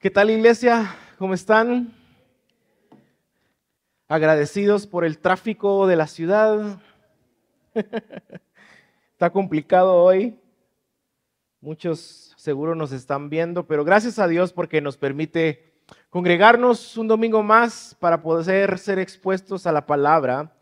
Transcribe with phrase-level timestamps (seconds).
[0.00, 0.94] ¿Qué tal iglesia?
[1.18, 1.92] ¿Cómo están?
[4.06, 6.78] Agradecidos por el tráfico de la ciudad.
[9.12, 10.38] Está complicado hoy.
[11.60, 15.74] Muchos seguro nos están viendo, pero gracias a Dios porque nos permite
[16.10, 20.52] congregarnos un domingo más para poder ser expuestos a la palabra.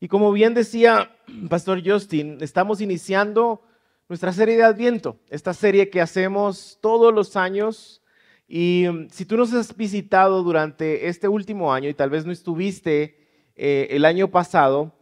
[0.00, 1.14] Y como bien decía
[1.50, 3.60] Pastor Justin, estamos iniciando
[4.08, 8.00] nuestra serie de Adviento, esta serie que hacemos todos los años.
[8.48, 12.32] Y mm, si tú nos has visitado durante este último año y tal vez no
[12.32, 14.94] estuviste eh, el año pasado,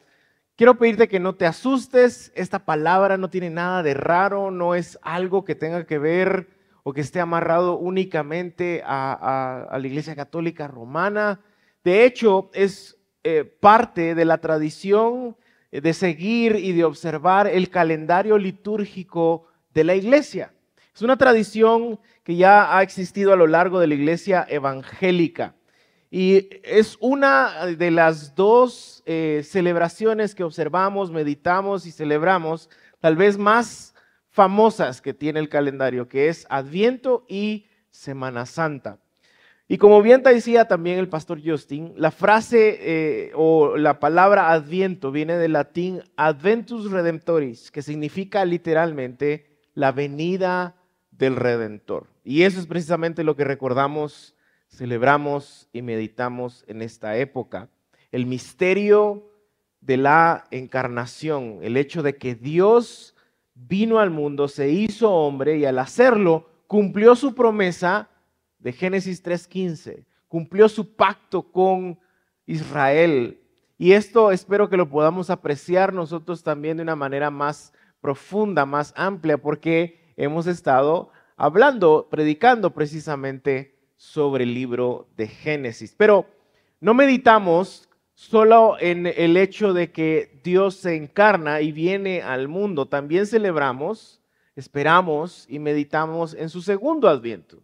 [0.57, 2.33] quiero pedirte que no te asustes.
[2.35, 6.49] Esta palabra no tiene nada de raro, no es algo que tenga que ver
[6.83, 11.41] o que esté amarrado únicamente a, la Iglesia Católica Romana.
[11.85, 15.37] De hecho, es eh, parte de la tradición
[15.71, 20.53] de seguir y de observar el calendario litúrgico de la iglesia.
[20.95, 25.55] Es una tradición que ya ha existido a lo largo de la iglesia evangélica.
[26.11, 33.39] Y es una de las dos eh, celebraciones que observamos, meditamos y celebramos, tal vez
[33.39, 33.95] más
[34.29, 38.99] famosas que tiene el calendario, que es Adviento y Semana Santa.
[39.69, 44.51] Y como bien te decía también el pastor Justin, la frase eh, o la palabra
[44.51, 50.75] adviento viene del latín adventus redemptoris, que significa literalmente la venida
[51.19, 52.07] del Redentor.
[52.25, 54.35] Y eso es precisamente lo que recordamos,
[54.69, 57.69] celebramos y meditamos en esta época.
[58.11, 59.31] El misterio
[59.81, 63.15] de la encarnación, el hecho de que Dios
[63.55, 68.11] vino al mundo, se hizo hombre y al hacerlo cumplió su promesa
[68.59, 70.05] de Génesis 3.15.
[70.29, 71.99] Cumplió su pacto con
[72.47, 73.41] Israel.
[73.79, 78.93] Y esto espero que lo podamos apreciar nosotros también de una manera más profunda, más
[78.97, 85.95] amplia, porque hemos estado hablando, predicando precisamente sobre el libro de Génesis.
[85.97, 86.27] Pero
[86.81, 92.87] no meditamos solo en el hecho de que Dios se encarna y viene al mundo,
[92.87, 94.23] también celebramos,
[94.57, 97.63] esperamos y meditamos en su segundo adviento.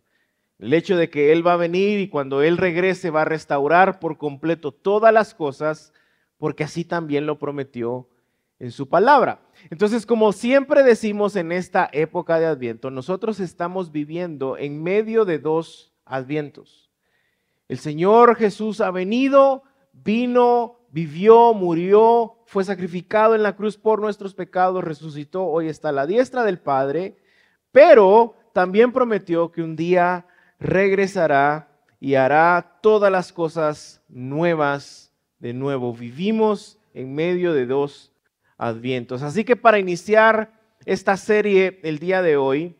[0.59, 3.99] El hecho de que Él va a venir y cuando Él regrese va a restaurar
[3.99, 5.93] por completo todas las cosas,
[6.37, 8.09] porque así también lo prometió
[8.63, 9.41] en su palabra.
[9.71, 15.41] Entonces, como siempre decimos en esta época de Adviento, nosotros estamos viviendo en medio de
[15.41, 16.89] dos Advientos.
[17.67, 24.33] El Señor Jesús ha venido, vino, vivió, murió, fue sacrificado en la cruz por nuestros
[24.33, 27.17] pecados, resucitó, hoy está a la diestra del Padre,
[27.73, 30.29] pero también prometió que un día
[30.61, 31.69] regresará
[31.99, 35.93] y hará todas las cosas nuevas de nuevo.
[35.93, 38.12] Vivimos en medio de dos
[38.63, 39.23] advientos.
[39.23, 40.53] Así que para iniciar
[40.85, 42.77] esta serie el día de hoy,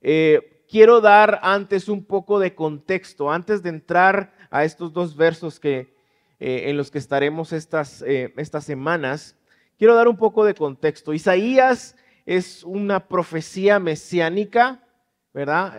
[0.00, 5.58] eh, quiero dar antes un poco de contexto, antes de entrar a estos dos versos
[5.58, 5.94] que,
[6.38, 9.36] eh, en los que estaremos estas, eh, estas semanas,
[9.78, 11.12] quiero dar un poco de contexto.
[11.12, 14.82] Isaías es una profecía mesiánica,
[15.34, 15.78] ¿verdad?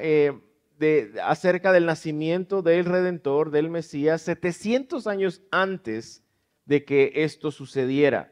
[1.23, 6.23] acerca del nacimiento del Redentor, del Mesías, 700 años antes
[6.65, 8.31] de que esto sucediera.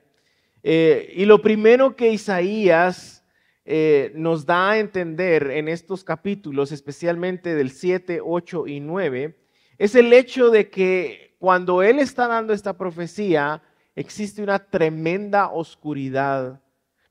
[0.67, 3.23] Eh, y lo primero que Isaías
[3.65, 9.37] eh, nos da a entender en estos capítulos, especialmente del 7, 8 y 9,
[9.77, 13.61] es el hecho de que cuando él está dando esta profecía,
[13.95, 16.59] existe una tremenda oscuridad,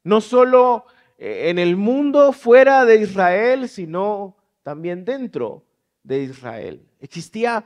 [0.02, 0.86] no solo
[1.16, 5.64] eh, en el mundo fuera de Israel, sino también dentro
[6.02, 6.84] de Israel.
[7.00, 7.64] Existía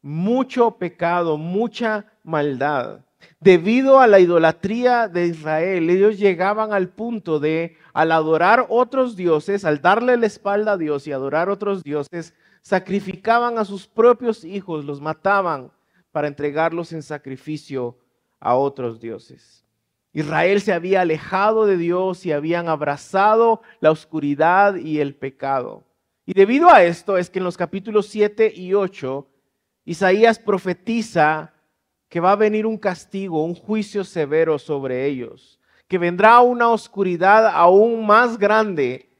[0.00, 3.04] mucho pecado, mucha maldad.
[3.40, 9.64] Debido a la idolatría de Israel, ellos llegaban al punto de, al adorar otros dioses,
[9.64, 14.84] al darle la espalda a Dios y adorar otros dioses, sacrificaban a sus propios hijos,
[14.84, 15.70] los mataban
[16.12, 17.98] para entregarlos en sacrificio
[18.40, 19.64] a otros dioses.
[20.12, 25.84] Israel se había alejado de Dios y habían abrazado la oscuridad y el pecado.
[26.24, 29.28] Y debido a esto es que en los capítulos 7 y 8,
[29.84, 31.52] Isaías profetiza
[32.08, 37.46] que va a venir un castigo, un juicio severo sobre ellos, que vendrá una oscuridad
[37.48, 39.10] aún más grande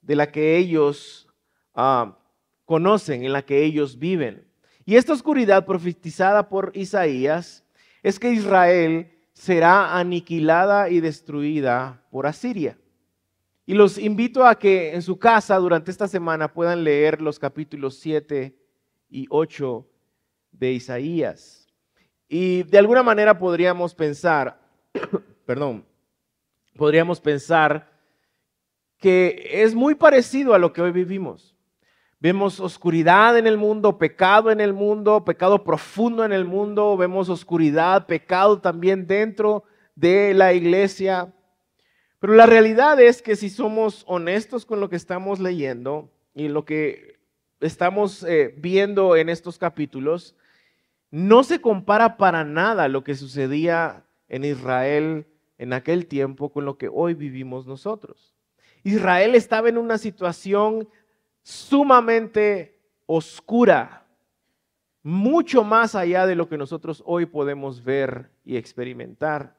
[0.00, 1.28] de la que ellos
[1.74, 2.18] ah,
[2.64, 4.46] conocen, en la que ellos viven.
[4.84, 7.64] Y esta oscuridad profetizada por Isaías
[8.02, 12.76] es que Israel será aniquilada y destruida por Asiria.
[13.64, 17.98] Y los invito a que en su casa durante esta semana puedan leer los capítulos
[18.00, 18.56] 7
[19.08, 19.86] y 8
[20.50, 21.61] de Isaías.
[22.34, 24.58] Y de alguna manera podríamos pensar,
[25.44, 25.84] perdón,
[26.74, 27.92] podríamos pensar
[28.96, 31.54] que es muy parecido a lo que hoy vivimos.
[32.20, 37.28] Vemos oscuridad en el mundo, pecado en el mundo, pecado profundo en el mundo, vemos
[37.28, 39.64] oscuridad, pecado también dentro
[39.94, 41.34] de la iglesia.
[42.18, 46.64] Pero la realidad es que si somos honestos con lo que estamos leyendo y lo
[46.64, 47.18] que
[47.60, 50.34] estamos eh, viendo en estos capítulos,
[51.12, 55.26] no se compara para nada lo que sucedía en Israel
[55.58, 58.34] en aquel tiempo con lo que hoy vivimos nosotros.
[58.82, 60.88] Israel estaba en una situación
[61.42, 64.06] sumamente oscura,
[65.02, 69.58] mucho más allá de lo que nosotros hoy podemos ver y experimentar.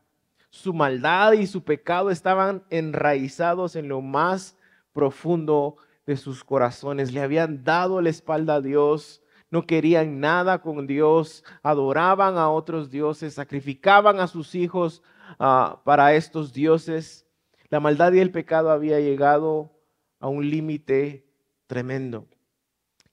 [0.49, 4.57] Su maldad y su pecado estaban enraizados en lo más
[4.91, 5.77] profundo
[6.07, 7.13] de sus corazones.
[7.13, 9.22] Le habían dado la espalda a Dios,
[9.53, 15.03] no querían nada con Dios, adoraban a otros dioses, sacrificaban a sus hijos
[15.37, 17.27] ah, para estos dioses.
[17.69, 19.71] La maldad y el pecado había llegado
[20.19, 21.27] a un límite
[21.67, 22.25] tremendo.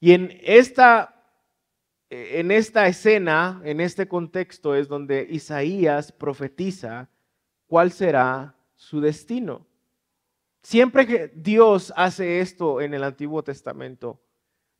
[0.00, 1.14] Y en esta,
[2.08, 7.10] en esta escena, en este contexto, es donde Isaías profetiza
[7.66, 9.66] cuál será su destino.
[10.62, 14.22] Siempre que Dios hace esto en el Antiguo Testamento,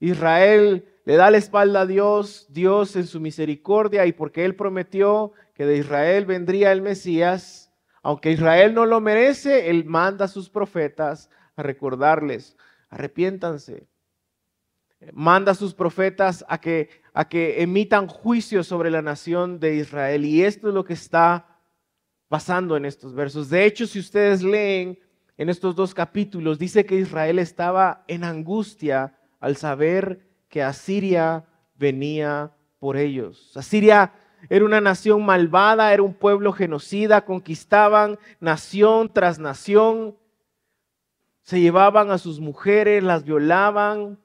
[0.01, 5.33] Israel le da la espalda a Dios, Dios en su misericordia y porque Él prometió
[5.55, 10.49] que de Israel vendría el Mesías, aunque Israel no lo merece, Él manda a sus
[10.49, 12.57] profetas a recordarles,
[12.89, 13.87] arrepiéntanse.
[15.13, 20.27] Manda a sus profetas a que, a que emitan juicio sobre la nación de Israel.
[20.27, 21.59] Y esto es lo que está
[22.29, 23.49] pasando en estos versos.
[23.49, 24.99] De hecho, si ustedes leen
[25.39, 31.45] en estos dos capítulos, dice que Israel estaba en angustia al saber que Asiria
[31.75, 33.57] venía por ellos.
[33.57, 34.13] Asiria
[34.49, 40.17] era una nación malvada, era un pueblo genocida, conquistaban nación tras nación,
[41.43, 44.19] se llevaban a sus mujeres, las violaban,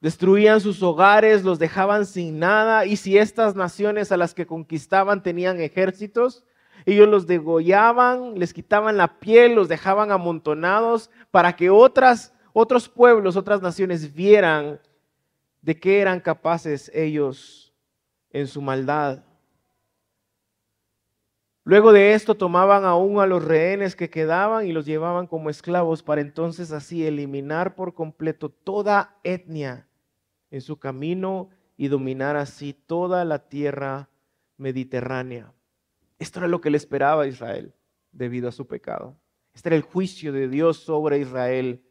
[0.00, 5.22] destruían sus hogares, los dejaban sin nada, y si estas naciones a las que conquistaban
[5.22, 6.44] tenían ejércitos,
[6.84, 13.36] ellos los degollaban, les quitaban la piel, los dejaban amontonados para que otras otros pueblos,
[13.36, 14.80] otras naciones vieran
[15.60, 17.74] de qué eran capaces ellos
[18.30, 19.24] en su maldad.
[21.64, 26.02] Luego de esto tomaban aún a los rehenes que quedaban y los llevaban como esclavos
[26.02, 29.88] para entonces así eliminar por completo toda etnia
[30.50, 34.08] en su camino y dominar así toda la tierra
[34.58, 35.52] mediterránea.
[36.20, 37.74] Esto era lo que le esperaba a Israel
[38.12, 39.16] debido a su pecado.
[39.54, 41.83] Este era el juicio de Dios sobre Israel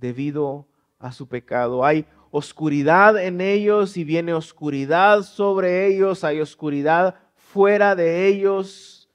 [0.00, 0.66] debido
[0.98, 1.84] a su pecado.
[1.84, 9.08] Hay oscuridad en ellos y viene oscuridad sobre ellos, hay oscuridad fuera de ellos.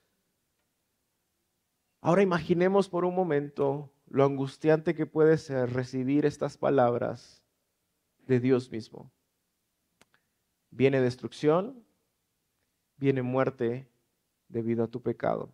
[2.00, 7.42] Ahora imaginemos por un momento lo angustiante que puede ser recibir estas palabras
[8.26, 9.10] de Dios mismo.
[10.70, 11.82] Viene destrucción,
[12.96, 13.88] viene muerte
[14.48, 15.50] debido a tu pecado.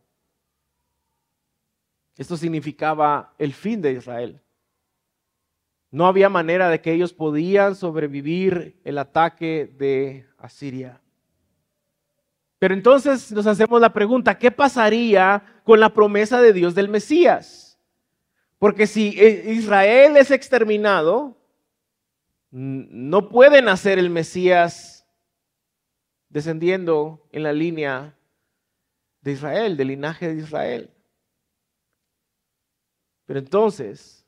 [2.17, 4.41] Esto significaba el fin de Israel.
[5.93, 11.01] No había manera de que ellos podían sobrevivir el ataque de Asiria.
[12.59, 17.79] Pero entonces nos hacemos la pregunta, ¿qué pasaría con la promesa de Dios del Mesías?
[18.59, 21.37] Porque si Israel es exterminado,
[22.51, 25.07] no puede nacer el Mesías
[26.31, 28.17] descendiendo en la línea
[29.21, 30.91] de Israel, del linaje de Israel.
[33.27, 34.22] Pero entonces,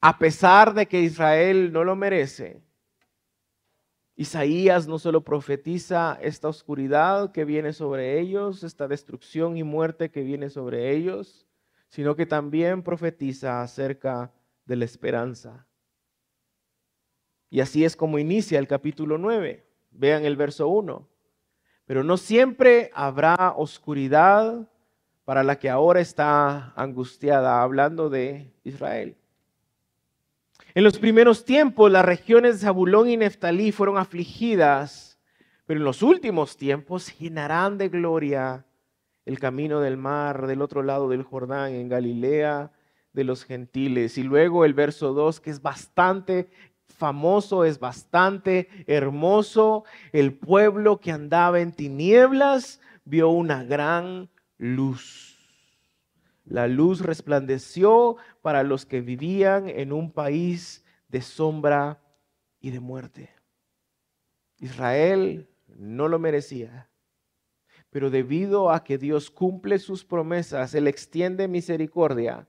[0.00, 2.62] a pesar de que Israel no lo merece,
[4.16, 10.22] Isaías no solo profetiza esta oscuridad que viene sobre ellos, esta destrucción y muerte que
[10.22, 11.46] viene sobre ellos,
[11.88, 14.30] sino que también profetiza acerca
[14.66, 15.66] de la esperanza.
[17.48, 19.66] Y así es como inicia el capítulo 9.
[19.90, 21.08] Vean el verso 1.
[21.86, 24.68] Pero no siempre habrá oscuridad
[25.24, 29.16] para la que ahora está angustiada, hablando de Israel.
[30.74, 35.18] En los primeros tiempos las regiones de Zabulón y Neftalí fueron afligidas,
[35.66, 38.64] pero en los últimos tiempos llenarán de gloria
[39.26, 42.70] el camino del mar del otro lado del Jordán, en Galilea
[43.12, 44.16] de los gentiles.
[44.18, 46.50] Y luego el verso 2, que es bastante
[46.86, 49.84] famoso, es bastante hermoso.
[50.12, 55.29] El pueblo que andaba en tinieblas vio una gran luz.
[56.50, 62.02] La luz resplandeció para los que vivían en un país de sombra
[62.58, 63.30] y de muerte.
[64.58, 66.90] Israel no lo merecía,
[67.88, 72.48] pero debido a que Dios cumple sus promesas, Él extiende misericordia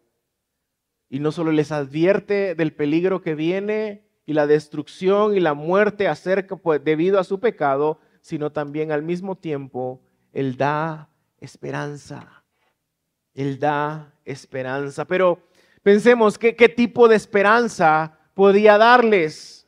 [1.07, 6.07] y no solo les advierte del peligro que viene, y la destrucción y la muerte
[6.07, 10.01] acerca pues, debido a su pecado, sino también al mismo tiempo
[10.33, 12.40] Él da esperanza.
[13.33, 15.05] Él da esperanza.
[15.05, 15.39] Pero
[15.83, 19.61] pensemos, ¿qué, qué tipo de esperanza podía darles?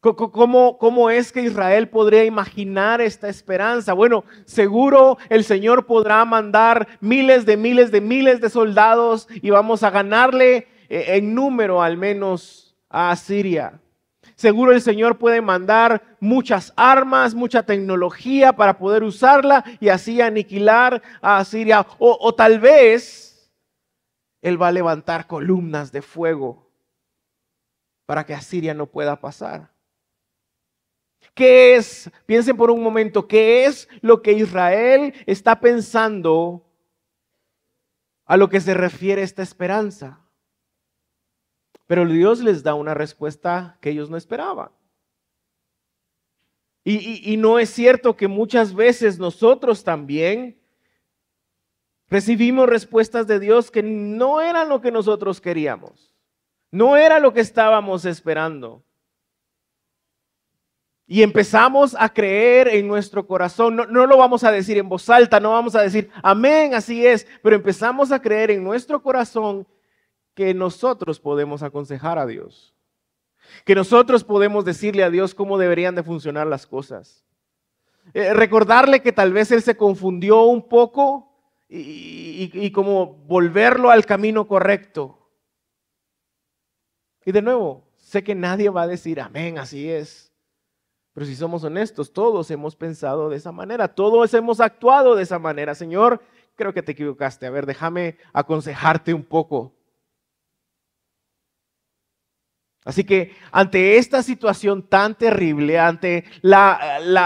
[0.00, 3.92] ¿Cómo, ¿Cómo, es que Israel podría imaginar esta esperanza?
[3.92, 9.82] Bueno, seguro el Señor podrá mandar miles de miles de miles de soldados y vamos
[9.82, 13.78] a ganarle eh, en número al menos a Asiria.
[14.40, 21.02] Seguro el Señor puede mandar muchas armas, mucha tecnología para poder usarla y así aniquilar
[21.20, 21.86] a Asiria.
[21.98, 23.52] O, o tal vez
[24.40, 26.72] Él va a levantar columnas de fuego
[28.06, 29.70] para que Asiria no pueda pasar.
[31.34, 32.10] ¿Qué es?
[32.24, 36.66] Piensen por un momento, ¿qué es lo que Israel está pensando
[38.24, 40.18] a lo que se refiere esta esperanza?
[41.90, 44.70] Pero Dios les da una respuesta que ellos no esperaban.
[46.84, 50.56] Y, no es cierto que muchas veces nosotros también
[52.08, 56.14] recibimos respuestas de Dios que no eran lo que nosotros queríamos,
[56.70, 58.84] no era lo que estábamos esperando.
[61.08, 63.74] Y empezamos a creer en nuestro corazón.
[63.74, 67.04] No, no, lo vamos a decir en voz alta, no vamos a decir, amén, así
[67.04, 67.26] es.
[67.42, 69.66] Pero empezamos a creer en nuestro corazón
[70.34, 72.74] que nosotros podemos aconsejar a Dios.
[73.64, 77.24] Que nosotros podemos decirle a Dios cómo deberían de funcionar las cosas.
[78.14, 81.32] Eh, recordarle que tal vez Él se confundió un poco
[81.68, 85.18] y, y como volverlo al camino correcto.
[87.24, 90.32] Y de nuevo, sé que nadie va a decir, amén, así es.
[91.12, 95.38] Pero si somos honestos, todos hemos pensado de esa manera, todos hemos actuado de esa
[95.38, 95.74] manera.
[95.74, 96.22] Señor,
[96.54, 97.46] creo que te equivocaste.
[97.46, 99.74] A ver, déjame aconsejarte un poco.
[102.84, 106.24] Así que ante esta situación tan terrible, ante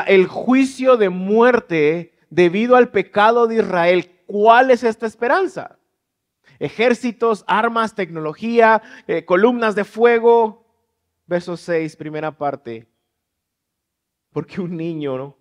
[0.09, 5.79] el juicio de muerte debido al pecado de Israel, ¿cuál es esta esperanza?
[6.59, 10.65] Ejércitos, armas, tecnología, eh, columnas de fuego.
[11.27, 12.87] Verso 6, primera parte.
[14.33, 15.37] Porque un niño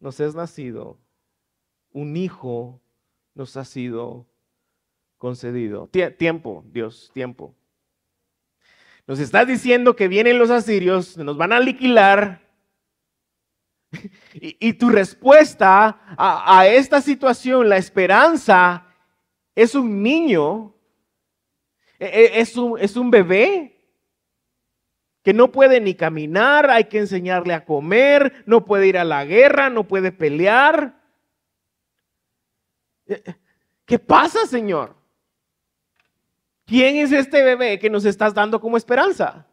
[0.00, 0.98] nos es nacido,
[1.92, 2.80] un hijo
[3.34, 4.26] nos ha sido
[5.16, 5.88] concedido.
[6.18, 7.54] tiempo, Dios, tiempo.
[9.08, 12.46] Nos estás diciendo que vienen los asirios, nos van a aniquilar.
[14.34, 18.86] Y, tu respuesta a, esta situación, la esperanza,
[19.54, 20.74] es un niño,
[21.98, 23.82] e, e, es un, es un bebé
[25.24, 29.24] que no puede ni caminar, hay que enseñarle a comer, no puede ir a la
[29.24, 31.02] guerra, no puede pelear.
[33.06, 33.22] Eh,
[33.86, 34.97] ¿Qué pasa, Señor?
[36.68, 39.46] ¿Quién es este bebé que nos estás dando como esperanza?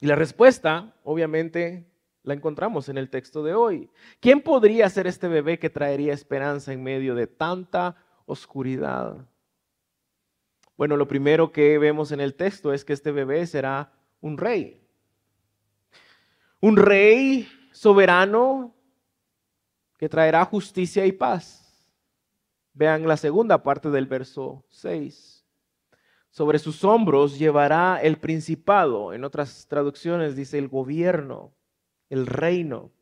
[0.00, 1.86] Y la respuesta, obviamente,
[2.22, 3.90] la encontramos en el texto de hoy.
[4.20, 9.18] ¿Quién podría ser este bebé que traería esperanza en medio de tanta oscuridad?
[10.78, 13.92] Bueno, lo primero que vemos en el texto es que este bebé será
[14.22, 14.82] un rey.
[16.58, 18.74] Un rey soberano
[19.98, 21.67] que traerá justicia y paz.
[22.78, 25.44] Vean la segunda parte del verso 6.
[26.30, 29.12] Sobre sus hombros llevará el principado.
[29.12, 31.52] En otras traducciones dice el gobierno,
[32.08, 32.92] el reino.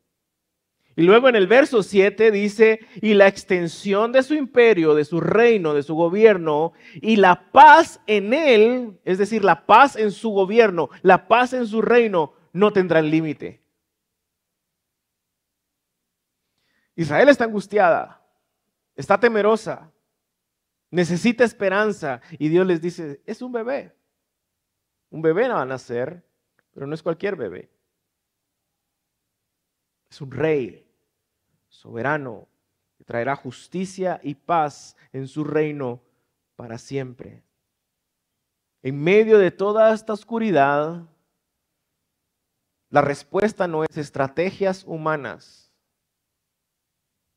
[0.95, 5.21] Y luego en el verso 7 dice, y la extensión de su imperio, de su
[5.21, 10.31] reino, de su gobierno, y la paz en él, es decir, la paz en su
[10.31, 13.61] gobierno, la paz en su reino, no tendrán límite.
[16.95, 18.16] Israel está angustiada,
[18.97, 19.91] está temerosa,
[20.91, 23.95] necesita esperanza, y Dios les dice, es un bebé.
[25.09, 26.25] Un bebé no va a nacer,
[26.73, 27.69] pero no es cualquier bebé.
[30.09, 30.85] Es un rey,
[31.69, 32.47] soberano,
[32.97, 36.01] que traerá justicia y paz en su reino
[36.55, 37.43] para siempre.
[38.81, 41.03] En medio de toda esta oscuridad,
[42.89, 45.66] la respuesta no es estrategias humanas,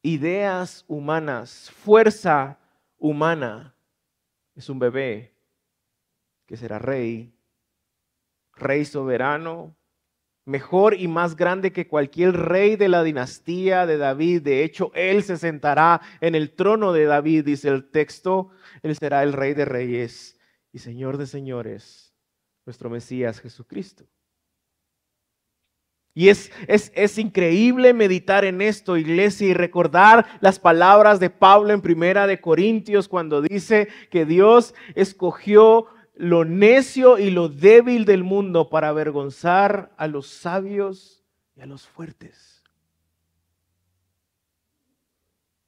[0.02, 2.59] ideas humanas, fuerza
[2.99, 3.75] humana.
[4.54, 5.35] Es un bebé
[6.47, 7.33] que será rey,
[8.54, 9.76] rey soberano,
[10.45, 14.42] mejor y más grande que cualquier rey de la dinastía de David.
[14.42, 18.50] De hecho, él se sentará en el trono de David, dice el texto.
[18.83, 20.38] Él será el rey de reyes
[20.73, 22.14] y señor de señores,
[22.66, 24.04] nuestro Mesías Jesucristo.
[26.12, 31.72] Y es, es, es, increíble meditar en esto, iglesia, y recordar las palabras de Pablo
[31.72, 35.86] en Primera de Corintios cuando dice que Dios escogió
[36.16, 41.24] lo necio y lo débil del mundo para avergonzar a los sabios
[41.56, 42.62] y a los fuertes.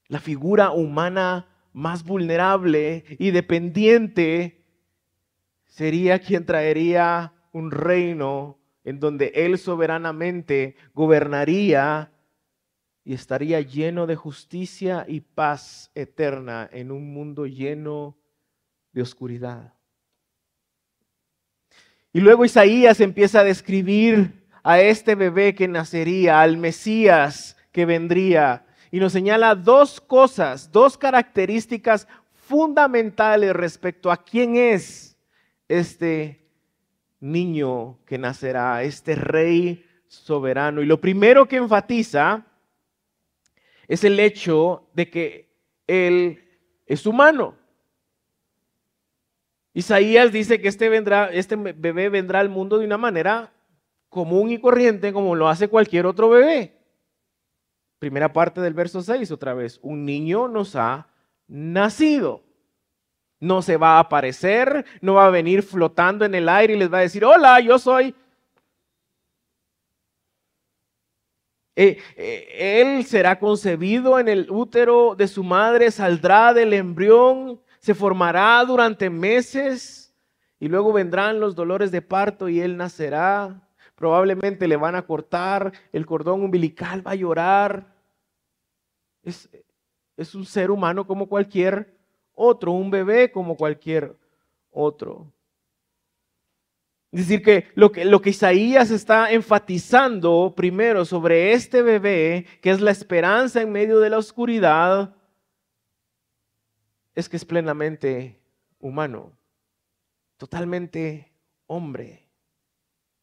[0.09, 4.63] La figura humana más vulnerable y dependiente
[5.65, 12.11] sería quien traería un reino en donde Él soberanamente gobernaría
[13.05, 18.17] y estaría lleno de justicia y paz eterna en un mundo lleno
[18.93, 19.75] de oscuridad.
[22.13, 28.67] Y luego Isaías empieza a describir a este bebé que nacería, al Mesías que vendría,
[28.91, 35.17] y nos señala dos cosas, dos características fundamentales respecto a quién es
[35.69, 36.42] este
[37.23, 40.83] niño que nacerá, este rey soberano.
[40.83, 42.45] Y lo primero que enfatiza
[43.89, 45.55] es el hecho de que
[45.87, 46.45] Él
[46.85, 47.57] es humano.
[49.73, 53.53] Isaías dice que este, vendrá, este bebé vendrá al mundo de una manera
[54.09, 56.77] común y corriente como lo hace cualquier otro bebé.
[57.99, 59.79] Primera parte del verso 6 otra vez.
[59.83, 61.09] Un niño nos ha
[61.47, 62.43] nacido
[63.43, 66.93] no se va a aparecer, no va a venir flotando en el aire y les
[66.93, 68.15] va a decir, hola, yo soy.
[71.75, 77.95] Eh, eh, él será concebido en el útero de su madre, saldrá del embrión, se
[77.95, 80.15] formará durante meses
[80.61, 83.61] y luego vendrán los dolores de parto y él nacerá.
[83.97, 87.93] Probablemente le van a cortar el cordón umbilical, va a llorar.
[89.25, 89.49] Es,
[90.17, 92.02] es un ser humano como cualquier
[92.35, 94.17] otro, un bebé como cualquier
[94.71, 95.33] otro.
[97.13, 102.71] Es decir, que lo, que lo que Isaías está enfatizando primero sobre este bebé, que
[102.71, 105.15] es la esperanza en medio de la oscuridad,
[107.15, 108.41] es que es plenamente
[108.79, 109.37] humano,
[110.39, 111.31] totalmente
[111.67, 112.27] hombre.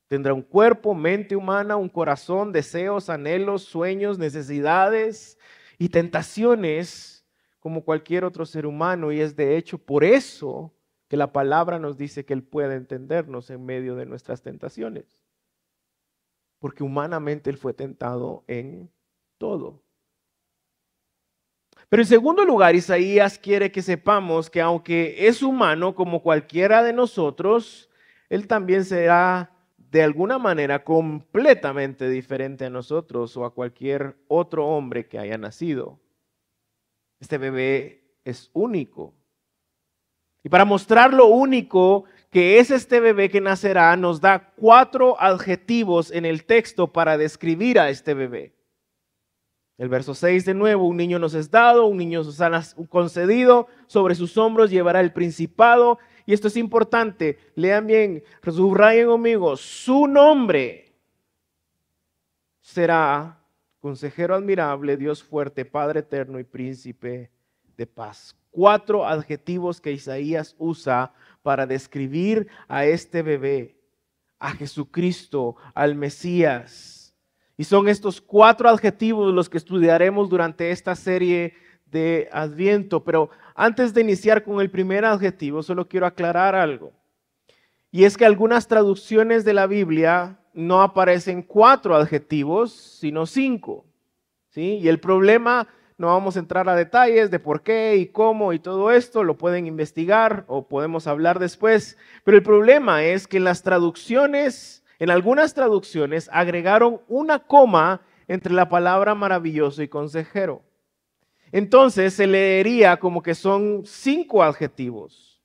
[0.07, 5.39] Tendrá un cuerpo, mente humana, un corazón, deseos, anhelos, sueños, necesidades
[5.79, 7.18] y tentaciones
[7.59, 10.73] como cualquier otro ser humano y es de hecho por eso
[11.07, 15.25] que la palabra nos dice que Él puede entendernos en medio de nuestras tentaciones.
[16.59, 18.91] Porque humanamente Él fue tentado en
[19.37, 19.81] todo.
[21.89, 26.93] Pero en segundo lugar, Isaías quiere que sepamos que aunque es humano como cualquiera de
[26.93, 27.89] nosotros,
[28.29, 35.07] Él también será de alguna manera completamente diferente a nosotros o a cualquier otro hombre
[35.07, 35.99] que haya nacido.
[37.19, 39.13] Este bebé es único.
[40.43, 46.11] Y para mostrar lo único que es este bebé que nacerá, nos da cuatro adjetivos
[46.11, 48.53] en el texto para describir a este bebé.
[49.77, 53.67] El verso 6 de nuevo, un niño nos es dado, un niño nos ha concedido,
[53.87, 55.99] sobre sus hombros llevará el principado.
[56.25, 60.93] Y esto es importante, lean bien, subrayen conmigo, su nombre
[62.59, 63.38] será
[63.79, 67.31] consejero admirable, Dios fuerte, Padre eterno y príncipe
[67.77, 68.35] de paz.
[68.51, 73.77] Cuatro adjetivos que Isaías usa para describir a este bebé,
[74.39, 77.15] a Jesucristo, al Mesías.
[77.57, 81.53] Y son estos cuatro adjetivos los que estudiaremos durante esta serie
[81.85, 83.03] de Adviento.
[83.03, 86.93] Pero antes de iniciar con el primer adjetivo, solo quiero aclarar algo.
[87.91, 93.85] Y es que algunas traducciones de la Biblia no aparecen cuatro adjetivos, sino cinco.
[94.49, 94.79] ¿sí?
[94.81, 98.59] Y el problema, no vamos a entrar a detalles de por qué y cómo y
[98.59, 103.43] todo esto, lo pueden investigar o podemos hablar después, pero el problema es que en
[103.43, 110.61] las traducciones, en algunas traducciones, agregaron una coma entre la palabra maravilloso y consejero.
[111.51, 115.41] Entonces se leería como que son cinco adjetivos.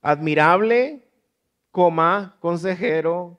[0.00, 1.06] Admirable,
[1.70, 3.38] coma, consejero,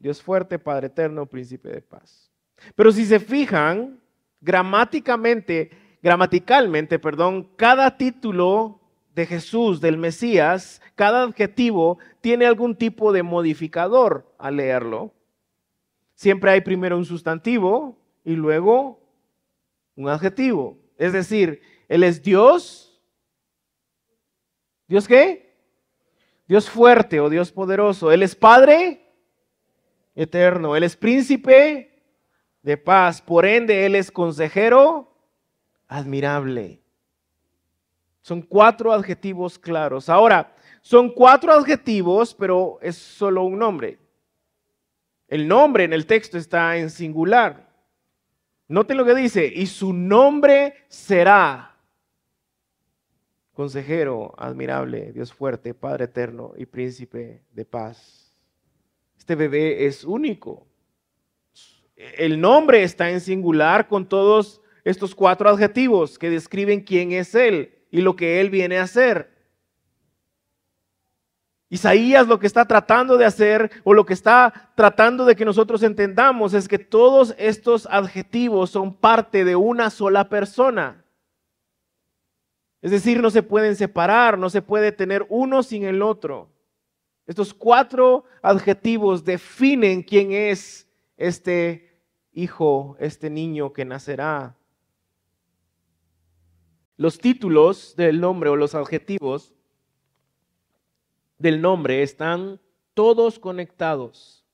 [0.00, 2.32] Dios fuerte, Padre eterno, príncipe de paz.
[2.74, 4.00] Pero si se fijan,
[4.40, 5.70] gramáticamente,
[6.02, 8.80] gramaticalmente, perdón, cada título
[9.14, 15.12] de Jesús, del Mesías, cada adjetivo tiene algún tipo de modificador al leerlo.
[16.14, 19.00] Siempre hay primero un sustantivo y luego
[19.96, 20.78] un adjetivo.
[20.96, 23.00] Es decir, Él es Dios.
[24.88, 25.54] ¿Dios qué?
[26.48, 28.10] Dios fuerte o Dios poderoso.
[28.10, 29.09] Él es Padre
[30.22, 30.76] eterno.
[30.76, 32.02] Él es príncipe
[32.62, 33.22] de paz.
[33.22, 35.12] Por ende, Él es consejero
[35.88, 36.82] admirable.
[38.20, 40.08] Son cuatro adjetivos claros.
[40.08, 43.98] Ahora, son cuatro adjetivos, pero es solo un nombre.
[45.26, 47.70] El nombre en el texto está en singular.
[48.68, 51.76] Noten lo que dice, y su nombre será
[53.54, 58.19] consejero admirable, Dios fuerte, Padre eterno y príncipe de paz.
[59.20, 60.66] Este bebé es único.
[61.94, 67.84] El nombre está en singular con todos estos cuatro adjetivos que describen quién es Él
[67.90, 69.30] y lo que Él viene a hacer.
[71.68, 75.82] Isaías lo que está tratando de hacer o lo que está tratando de que nosotros
[75.82, 81.04] entendamos es que todos estos adjetivos son parte de una sola persona.
[82.80, 86.48] Es decir, no se pueden separar, no se puede tener uno sin el otro.
[87.30, 91.96] Estos cuatro adjetivos definen quién es este
[92.32, 94.56] hijo, este niño que nacerá.
[96.96, 99.54] Los títulos del nombre o los adjetivos
[101.38, 102.58] del nombre están
[102.94, 104.44] todos conectados.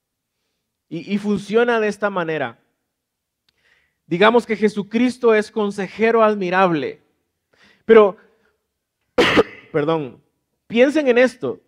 [0.90, 2.60] Y, funciona de esta manera.
[4.06, 7.00] Digamos que Jesucristo es consejero admirable.
[7.86, 8.18] Pero,
[9.72, 10.22] perdón,
[10.66, 11.62] piensen en esto.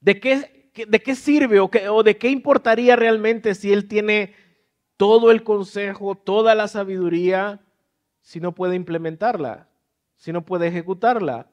[0.00, 4.34] ¿De qué, de qué sirve o, o de qué importaría realmente si Él tiene
[4.96, 7.60] todo el consejo, toda la sabiduría,
[8.20, 9.68] si no puede implementarla,
[10.16, 11.50] si no puede ejecutarla?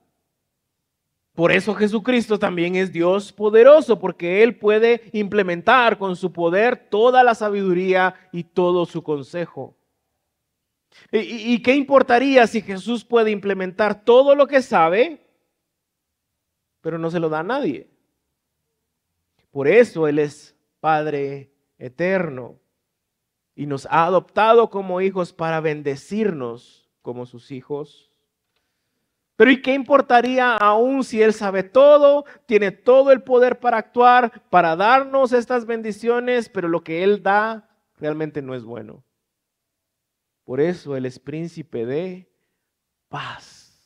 [1.38, 7.24] Por eso Jesucristo también es Dios poderoso, porque Él puede implementar con su poder toda
[7.24, 9.78] la sabiduría y todo su consejo.
[11.12, 15.22] ¿Y, qué importaría si Jesús puede implementar todo lo que sabe,
[16.82, 17.88] pero no se lo da a nadie?
[19.52, 22.60] Por eso Él es Padre eterno
[23.56, 28.08] y nos ha adoptado como hijos para bendecirnos como sus hijos
[29.38, 34.42] pero ¿y qué importaría aún si Él sabe todo, tiene todo el poder para actuar,
[34.50, 39.04] para darnos estas bendiciones, pero lo que Él da realmente no es bueno?
[40.44, 42.28] Por eso Él es príncipe de
[43.10, 43.80] paz.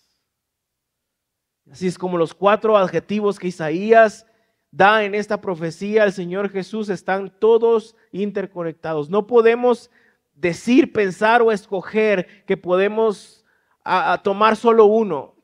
[1.69, 4.25] Así es como los cuatro adjetivos que Isaías
[4.71, 9.09] da en esta profecía al Señor Jesús están todos interconectados.
[9.09, 9.91] No podemos
[10.33, 13.45] decir, pensar o escoger que podemos
[14.23, 15.35] tomar solo uno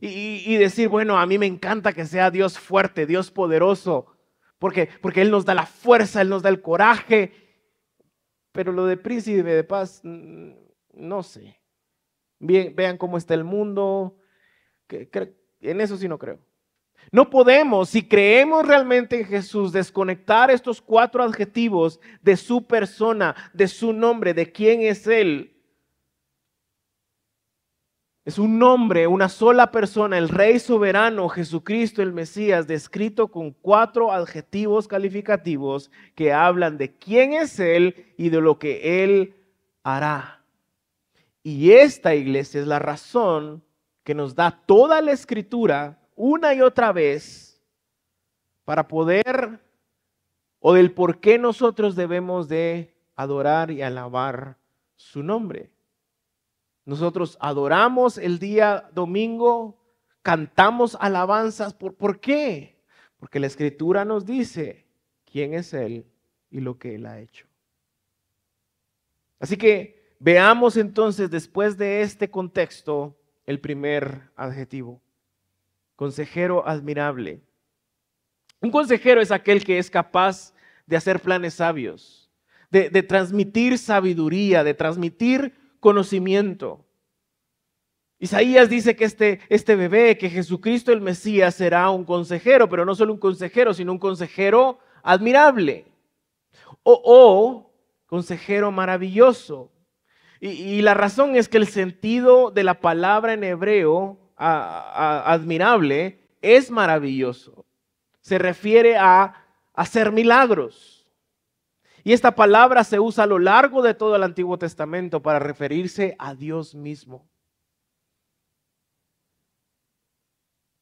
[0.00, 4.06] y, decir, bueno, a mí me encanta que sea Dios fuerte, Dios poderoso,
[4.58, 7.32] porque, porque Él nos da la fuerza, Él nos da el coraje.
[8.52, 11.60] Pero lo de príncipe de paz, no sé.
[12.38, 14.16] Bien, vean cómo está el mundo.
[15.60, 16.40] En eso sí no creo.
[17.12, 23.66] No podemos, si creemos realmente en Jesús, desconectar estos cuatro adjetivos de su persona, de
[23.66, 25.50] su nombre, de quién es Él,
[28.30, 34.12] es un nombre, una sola persona, el Rey soberano, Jesucristo el Mesías, descrito con cuatro
[34.12, 39.34] adjetivos calificativos que hablan de quién es Él y de lo que Él
[39.82, 40.44] hará.
[41.42, 43.64] Y esta iglesia es la razón
[44.04, 47.58] que nos da toda la escritura una y otra vez
[48.66, 49.58] para poder
[50.58, 54.58] o del por qué nosotros debemos de adorar y alabar
[54.96, 55.70] su nombre.
[56.84, 59.78] Nosotros adoramos el día domingo,
[60.20, 61.72] cantamos alabanzas.
[61.72, 62.78] ¿Por, ¿Por qué?
[63.18, 64.86] Porque la escritura nos dice
[65.24, 66.04] quién es Él
[66.50, 67.46] y lo que Él ha hecho.
[69.38, 75.00] Así que veamos entonces después de este contexto el primer adjetivo.
[76.00, 77.42] Consejero admirable.
[78.62, 80.54] Un consejero es aquel que es capaz
[80.86, 82.30] de hacer planes sabios,
[82.70, 86.86] de, transmitir sabiduría, de transmitir conocimiento.
[88.18, 92.94] Isaías dice que este, este bebé, que Jesucristo el Mesías será un consejero, pero no
[92.94, 95.84] solo un consejero, sino un consejero admirable.
[96.82, 97.74] O,
[98.06, 99.70] consejero maravilloso.
[100.40, 107.66] Y, la razón es que el sentido de la palabra en hebreo, admirable, es maravilloso.
[108.20, 109.34] Se refiere a
[109.74, 111.06] hacer milagros.
[112.02, 116.16] Y esta palabra se usa a lo largo de todo el Antiguo Testamento para referirse
[116.18, 117.28] a Dios mismo.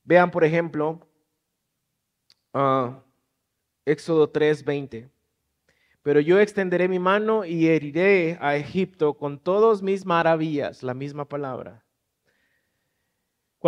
[0.04, 1.00] Vean, por ejemplo,
[2.54, 2.94] uh,
[3.84, 5.10] Éxodo 3:20.
[6.02, 11.28] Pero yo extenderé mi mano y heriré a Egipto con todas mis maravillas, la misma
[11.28, 11.84] palabra.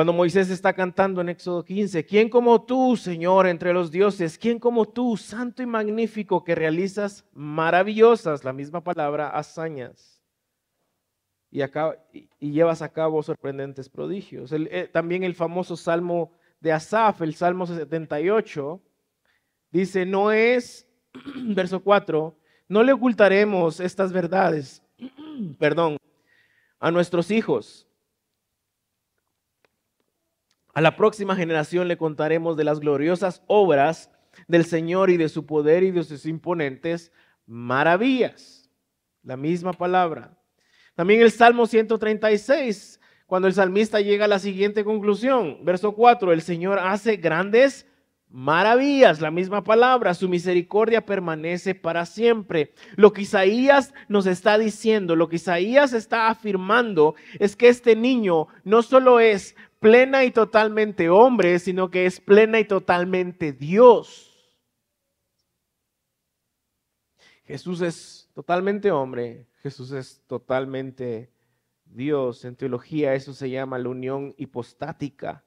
[0.00, 4.38] Cuando Moisés está cantando en Éxodo 15, ¿quién como tú, Señor, entre los dioses?
[4.38, 10.22] ¿Quién como tú, santo y magnífico, que realizas maravillosas, la misma palabra, hazañas?
[11.50, 11.60] Y,
[12.38, 14.50] y llevas a cabo sorprendentes prodigios.
[14.52, 18.80] Eh, también el famoso Salmo de Asaf, el Salmo 78,
[19.70, 20.88] dice, no es
[21.54, 22.34] verso 4,
[22.68, 24.82] no le ocultaremos estas verdades,
[25.58, 25.98] perdón,
[26.78, 27.86] a nuestros hijos.
[30.72, 34.10] A la próxima generación le contaremos de las gloriosas obras
[34.46, 37.12] del Señor y de su poder y de sus imponentes
[37.46, 38.70] maravillas.
[39.22, 40.36] La misma palabra.
[40.94, 46.42] También el Salmo 136, cuando el salmista llega a la siguiente conclusión, verso 4, el
[46.42, 47.86] Señor hace grandes
[48.30, 52.72] maravillas, la misma palabra, su misericordia permanece para siempre.
[52.96, 58.46] Lo que Isaías nos está diciendo, lo que Isaías está afirmando es que este niño
[58.64, 64.26] no solo es plena y totalmente hombre, sino que es plena y totalmente Dios.
[67.44, 71.32] Jesús es totalmente hombre, Jesús es totalmente
[71.84, 72.44] Dios.
[72.44, 75.44] En teología eso se llama la unión hipostática.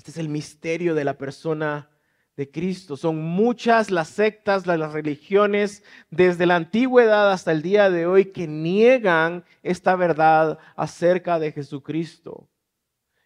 [0.00, 1.90] Este es el misterio de la persona
[2.34, 2.96] de Cristo.
[2.96, 8.48] Son muchas las sectas, las religiones, desde la antigüedad hasta el día de hoy, que
[8.48, 12.48] niegan esta verdad acerca de Jesucristo.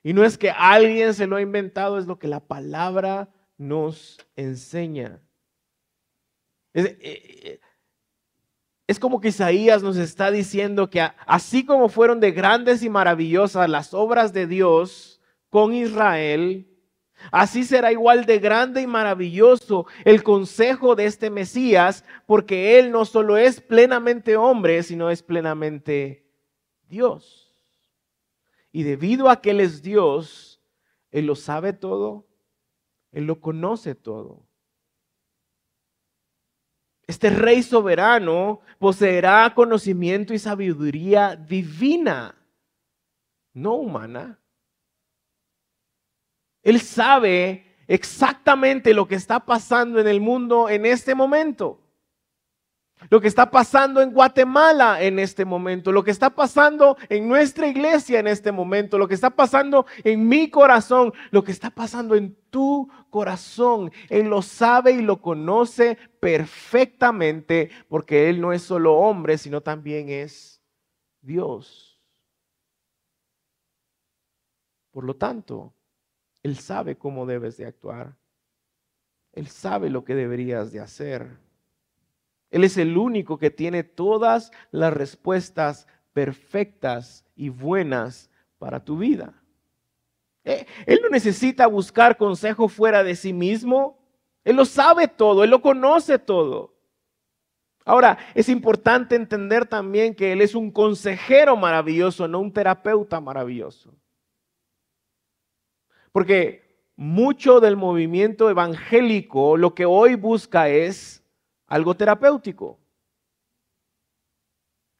[0.02, 4.18] Y no es que alguien se lo ha inventado, es lo que la palabra nos
[4.34, 5.20] enseña.
[6.72, 7.60] Es, eh, eh,
[8.88, 13.70] es como que Isaías nos está diciendo que así como fueron de grandes y maravillosas
[13.70, 15.13] las obras de Dios,
[15.54, 16.66] con Israel,
[17.30, 23.04] así será igual de grande y maravilloso el consejo de este Mesías, porque Él no
[23.04, 26.26] solo es plenamente hombre, sino es plenamente
[26.88, 27.56] Dios.
[28.72, 30.60] Y debido a que Él es Dios,
[31.12, 32.26] Él lo sabe todo,
[33.12, 34.48] Él lo conoce todo.
[37.06, 42.34] Este rey soberano poseerá conocimiento y sabiduría divina,
[43.52, 44.40] no humana.
[46.64, 51.80] Él sabe exactamente lo que está pasando en el mundo en este momento.
[53.10, 57.66] Lo que está pasando en Guatemala en este momento, lo que está pasando en nuestra
[57.66, 62.14] iglesia en este momento, lo que está pasando en mi corazón, lo que está pasando
[62.14, 63.92] en tu corazón.
[64.08, 70.08] Él lo sabe y lo conoce perfectamente porque Él no es solo hombre, sino también
[70.08, 70.62] es
[71.20, 72.00] Dios.
[74.92, 75.74] Por lo tanto,
[76.44, 78.14] él sabe cómo debes de actuar.
[79.32, 81.38] Él sabe lo que deberías de hacer.
[82.50, 89.42] Él es el único que tiene todas las respuestas perfectas y buenas para tu vida.
[90.44, 93.98] Eh, él no necesita buscar consejo fuera de sí mismo.
[94.44, 96.74] Él lo sabe todo, él lo conoce todo.
[97.86, 103.94] Ahora, es importante entender también que Él es un consejero maravilloso, no un terapeuta maravilloso.
[106.14, 106.62] Porque
[106.94, 111.24] mucho del movimiento evangélico lo que hoy busca es
[111.66, 112.78] algo terapéutico.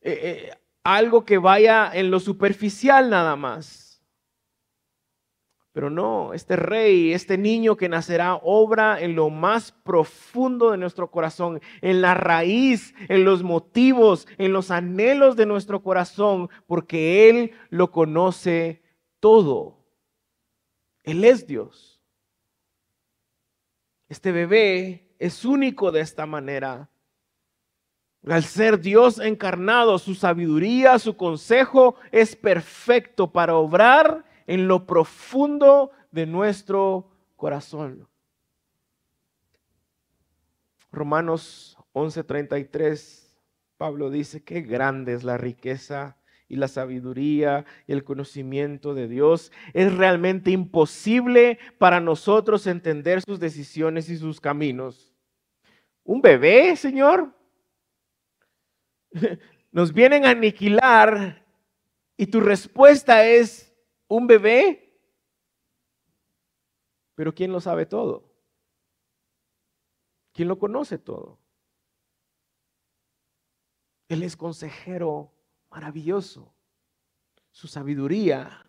[0.01, 0.51] Eh, eh,
[0.83, 4.03] algo que vaya en lo superficial nada más.
[5.71, 11.13] Pero no, este rey, este niño que nacerá, obra en lo más profundo de nuestro
[11.13, 17.53] corazón, en la raíz, en los motivos, en los anhelos de nuestro corazón, porque Él
[17.71, 18.83] lo conoce
[19.21, 19.84] todo.
[21.05, 22.01] Él es Dios.
[24.09, 26.91] Este bebé es único de esta manera.
[28.27, 35.91] Al ser Dios encarnado, su sabiduría, su consejo es perfecto para obrar en lo profundo
[36.11, 38.09] de nuestro corazón.
[40.91, 43.37] Romanos 11:33,
[43.77, 46.17] Pablo dice, qué grande es la riqueza
[46.49, 49.53] y la sabiduría y el conocimiento de Dios.
[49.73, 55.15] Es realmente imposible para nosotros entender sus decisiones y sus caminos.
[56.05, 57.35] ¿Un bebé, Señor?
[59.73, 61.45] Nos vienen a aniquilar
[62.17, 63.75] y tu respuesta es
[64.07, 64.81] un bebé.
[67.15, 68.31] Pero ¿quién lo sabe todo?
[70.33, 71.39] ¿Quién lo conoce todo?
[74.09, 75.34] Él es consejero
[75.75, 76.55] maravilloso.
[77.51, 78.65] Su sabiduría,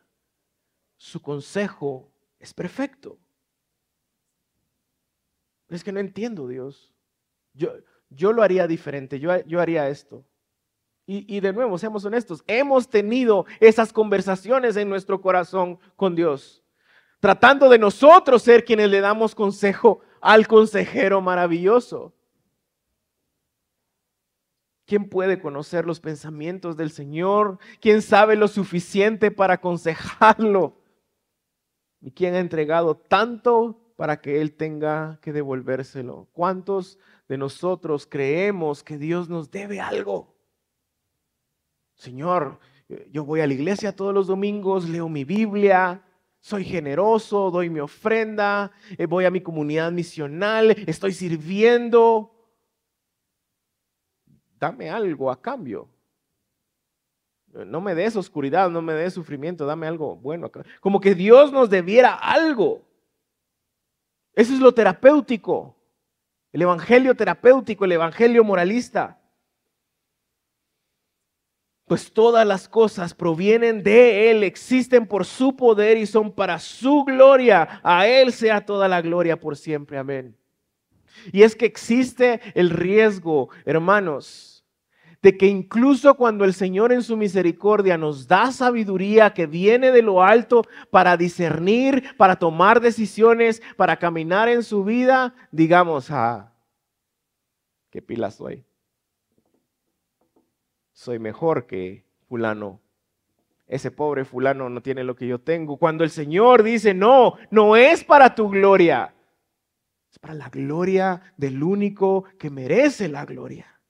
[0.97, 3.19] su consejo es perfecto.
[5.69, 6.93] Es que no entiendo, Dios.
[7.53, 7.73] Yo,
[8.09, 10.25] yo lo haría diferente, yo, yo haría esto.
[11.05, 16.63] Y, y, de nuevo, seamos honestos, hemos tenido esas conversaciones en nuestro corazón con Dios,
[17.19, 22.14] tratando de nosotros ser quienes le damos consejo al consejero maravilloso.
[24.85, 27.57] ¿Quién puede conocer los pensamientos del Señor?
[27.79, 30.77] ¿Quién sabe lo suficiente para aconsejarlo?
[32.01, 36.27] ¿Y quién ha entregado tanto para que Él tenga que devolvérselo?
[36.33, 40.35] ¿Cuántos de nosotros creemos que Dios nos debe algo?
[41.95, 42.59] Señor,
[43.11, 46.03] yo voy a la iglesia todos los domingos, leo mi Biblia,
[46.41, 52.34] soy generoso, doy mi ofrenda, eh, voy a mi comunidad misional, estoy sirviendo.
[54.59, 55.87] Dame algo a cambio.
[57.65, 60.51] No me des oscuridad, no me des sufrimiento, dame algo bueno.
[60.81, 62.81] Como que Dios nos debiera algo.
[64.33, 65.75] Eso es lo terapéutico.
[66.51, 69.19] El evangelio terapéutico, el evangelio moralista.
[71.85, 77.05] Pues todas las cosas provienen de Él, existen por su poder y son para su
[77.05, 77.79] gloria.
[77.83, 79.97] A Él sea toda la gloria por siempre.
[79.97, 80.35] Amén.
[81.31, 84.55] Y es que existe el riesgo, hermanos,
[85.21, 90.03] de que incluso cuando el Señor en su misericordia nos da sabiduría que viene de
[90.03, 96.53] lo alto para discernir, para tomar decisiones, para caminar en su vida, digamos, ah,
[97.89, 98.63] qué pila soy.
[100.93, 102.79] Soy mejor que fulano.
[103.67, 105.77] Ese pobre fulano no tiene lo que yo tengo.
[105.77, 109.11] Cuando el Señor dice, no, no es para tu gloria,
[110.15, 113.81] es para la gloria del único que merece la gloria.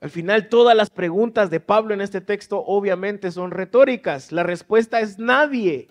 [0.00, 4.30] Al final todas las preguntas de Pablo en este texto obviamente son retóricas.
[4.30, 5.88] La respuesta es nadie.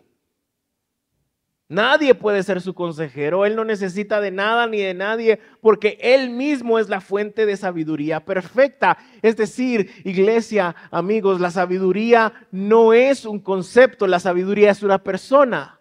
[1.67, 3.45] Nadie puede ser su consejero.
[3.45, 7.58] Él no necesita de nada ni de nadie porque Él mismo es la fuente de
[7.58, 8.97] sabiduría perfecta.
[9.21, 15.80] Es decir, iglesia, amigos, la sabiduría no es un concepto, la sabiduría es una persona.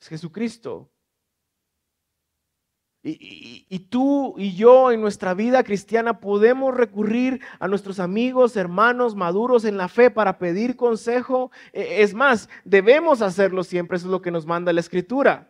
[0.00, 0.90] Es Jesucristo.
[3.02, 9.64] Y, tú y yo en nuestra vida cristiana podemos recurrir a nuestros amigos, hermanos maduros
[9.64, 11.50] en la fe para pedir consejo.
[11.72, 15.48] E, es más, debemos hacerlo siempre, eso es lo que nos manda la escritura.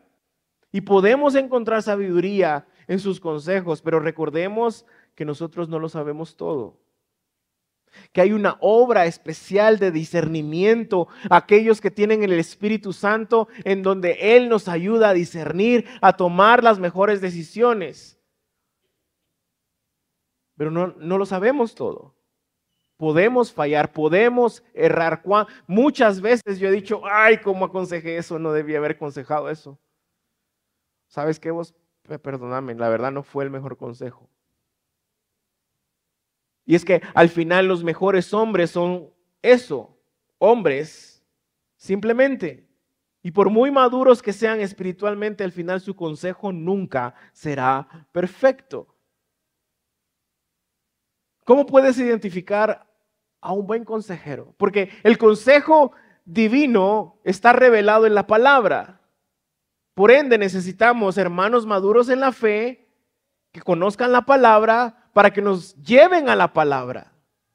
[0.70, 4.84] Y podemos encontrar sabiduría en sus consejos, pero recordemos
[5.14, 6.78] que nosotros no lo sabemos todo
[8.12, 14.36] que hay una obra especial de discernimiento, aquellos que tienen el Espíritu Santo, en donde
[14.36, 18.18] Él nos ayuda a discernir, a tomar las mejores decisiones.
[20.56, 22.14] Pero no, no lo sabemos todo.
[22.96, 25.22] Podemos fallar, podemos errar.
[25.68, 28.40] Muchas veces yo he dicho, ay, ¿cómo aconsejé eso?
[28.40, 29.78] No debía haber aconsejado eso.
[31.06, 31.74] ¿Sabes qué vos?
[32.22, 34.28] Perdóname, la verdad no fue el mejor consejo.
[36.68, 39.96] Y es que al final los mejores hombres son eso,
[40.36, 41.24] hombres,
[41.78, 42.68] simplemente.
[43.22, 48.94] Y por muy maduros que sean espiritualmente, al final su consejo nunca será perfecto.
[51.46, 52.86] ¿Cómo puedes identificar
[53.40, 54.54] a un buen consejero?
[54.58, 55.92] Porque el consejo
[56.26, 59.00] divino está revelado en la palabra.
[59.94, 62.90] Por ende, necesitamos hermanos maduros en la fe
[63.52, 67.12] que conozcan la palabra, para que nos lleven a la palabra.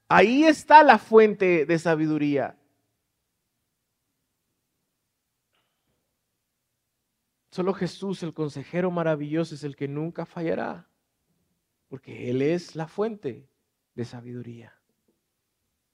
[0.10, 2.58] Ahí está la fuente de sabiduría.
[7.52, 10.90] Solo Jesús, el consejero maravilloso, es el que nunca fallará,
[11.88, 13.48] porque Él es la fuente
[13.96, 14.78] de sabiduría.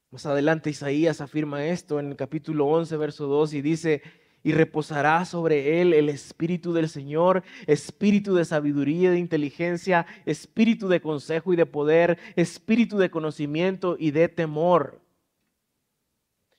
[0.10, 4.02] Más adelante Isaías afirma esto en el capítulo 11, verso 2, y dice,
[4.44, 10.88] y reposará sobre él el espíritu del Señor, espíritu de sabiduría y de inteligencia, espíritu
[10.88, 15.02] de consejo y de poder, espíritu de conocimiento y de temor.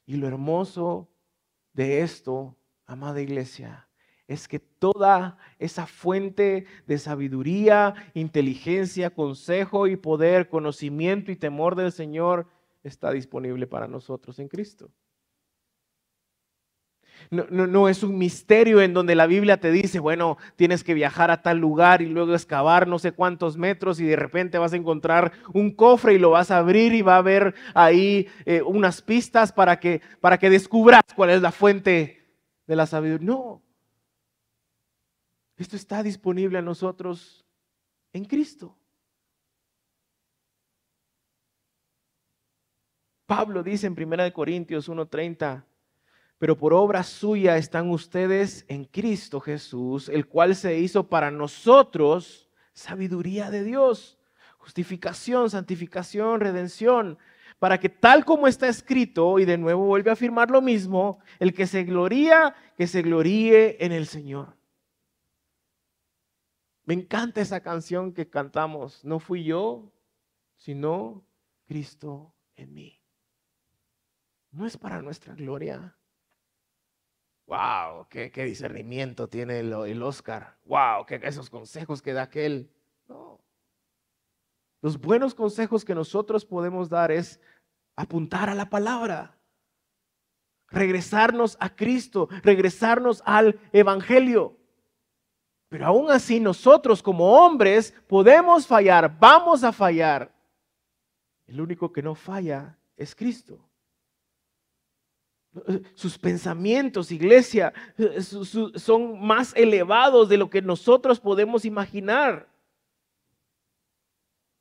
[0.06, 1.08] Y lo hermoso
[1.72, 3.88] de esto, amada iglesia,
[4.26, 11.90] es que toda esa fuente de sabiduría, inteligencia, consejo y poder, conocimiento y temor del
[11.90, 12.46] Señor
[12.84, 14.90] está disponible para nosotros en Cristo.
[17.30, 21.42] No, es un misterio en donde la Biblia te dice, bueno, tienes que viajar a
[21.42, 25.32] tal lugar y luego excavar no sé cuántos metros y de repente vas a encontrar
[25.52, 29.52] un cofre y lo vas a abrir y va a haber ahí eh, unas pistas
[29.52, 32.24] para que, para que descubras cuál es la fuente
[32.66, 33.26] de la sabiduría.
[33.26, 33.62] No.
[35.56, 37.44] Esto está disponible a nosotros
[38.12, 38.76] en Cristo.
[43.26, 45.62] Pablo dice en 1 Corintios 1:30,
[46.40, 52.48] pero por obra suya están ustedes en Cristo Jesús, el cual se hizo para nosotros
[52.72, 54.18] sabiduría de Dios,
[54.56, 57.18] justificación, santificación, redención,
[57.58, 61.52] para que tal como está escrito, y de nuevo vuelve a afirmar lo mismo, el
[61.52, 64.56] que se gloría, que se gloríe en el Señor.
[66.86, 69.92] Me encanta esa canción que cantamos, no fui yo,
[70.56, 71.22] sino
[71.66, 72.98] Cristo en mí.
[74.52, 75.98] No es para nuestra gloria
[77.50, 82.70] wow, qué, discernimiento tiene el, el Oscar, wow, qué, esos consejos que da aquel.
[83.08, 83.40] No.
[84.80, 87.40] Los buenos consejos que nosotros podemos dar es
[87.96, 89.36] apuntar a la palabra,
[90.68, 94.56] regresarnos a Cristo, regresarnos al Evangelio.
[95.68, 100.32] Pero aún así nosotros como hombres podemos fallar, vamos a fallar.
[101.48, 103.58] El único que no falla es Cristo.
[105.94, 107.72] Sus pensamientos, iglesia,
[108.76, 112.48] son más elevados de lo que nosotros podemos imaginar.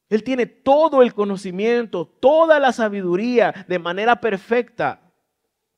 [0.10, 5.02] Él tiene todo el conocimiento, toda la sabiduría de manera perfecta.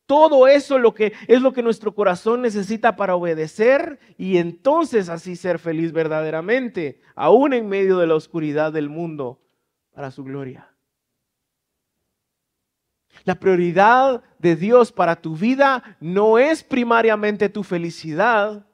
[0.05, 5.36] Todo eso lo que, es lo que nuestro corazón necesita para obedecer y entonces así
[5.36, 9.41] ser feliz verdaderamente, aún en medio de la oscuridad del mundo,
[9.93, 10.70] para su gloria.
[13.24, 18.66] La prioridad de Dios para tu vida no es primariamente tu felicidad,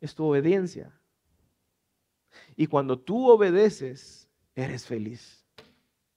[0.00, 0.92] es tu obediencia.
[2.56, 5.46] Y cuando tú obedeces, eres feliz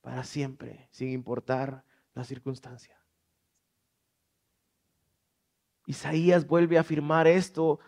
[0.01, 2.99] para siempre, sin importar la circunstancia.
[5.88, 7.80] Isaías vuelve a afirmar esto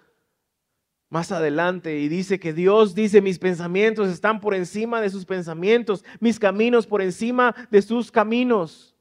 [1.10, 6.04] más adelante y dice que Dios dice, mis pensamientos están por encima de sus pensamientos,
[6.20, 8.94] mis caminos por encima de sus caminos.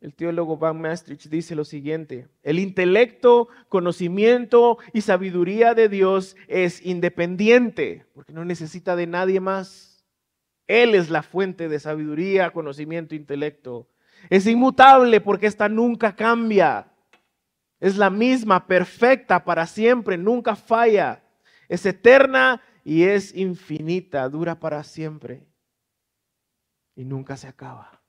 [0.00, 6.84] El teólogo Van Maastricht dice lo siguiente, el intelecto, conocimiento y sabiduría de Dios es
[6.84, 10.04] independiente, porque no necesita de nadie más.
[10.66, 13.88] Él es la fuente de sabiduría, conocimiento, intelecto.
[14.28, 16.93] Es inmutable porque esta nunca cambia.
[17.80, 21.22] Es la misma, perfecta para siempre, nunca falla.
[21.68, 25.46] Es eterna y es infinita, dura para siempre
[26.94, 28.00] y nunca se acaba.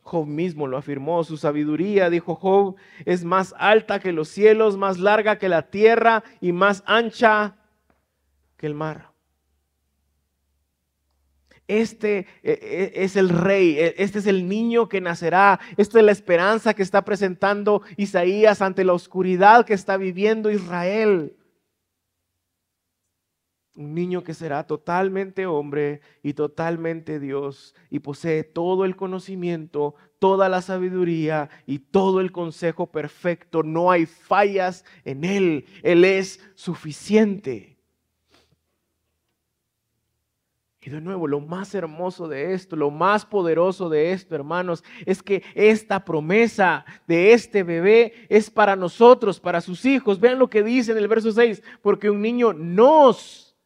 [0.00, 4.98] Job mismo lo afirmó, su sabiduría, dijo Job, es más alta que los cielos, más
[4.98, 7.56] larga que la tierra y más ancha
[8.58, 9.13] que el mar.
[11.66, 16.04] Este eh, eh, es el rey, eh, este es el niño que nacerá, esta es
[16.04, 21.34] la esperanza que está presentando Isaías ante la oscuridad que está viviendo Israel.
[23.76, 30.48] Un niño que será totalmente hombre y totalmente Dios y posee todo el conocimiento, toda
[30.48, 33.64] la sabiduría y todo el consejo perfecto.
[33.64, 35.64] No hay fallas en Él.
[35.82, 37.73] Él es suficiente.
[40.86, 45.22] Y de nuevo, lo más hermoso de esto, lo más poderoso de esto, hermanos, es
[45.22, 50.20] que esta promesa de este bebé es para nosotros, para sus hijos.
[50.20, 53.56] Vean lo que dice en el verso 6, porque un niño nos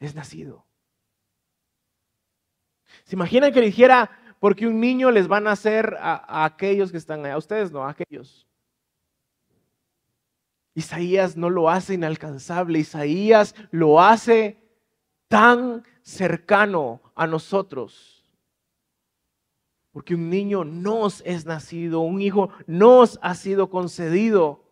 [0.00, 0.64] es nacido.
[3.04, 4.10] ¿Se imaginan que le dijera,
[4.40, 7.34] porque un niño les van a hacer a, aquellos que están allá?
[7.34, 8.48] A ustedes no, a aquellos.
[10.74, 14.63] Isaías no lo hace inalcanzable, Isaías lo hace
[15.34, 18.24] tan cercano a nosotros.
[19.90, 24.62] Porque un niño nos es nacido, un hijo nos ha sido concedido.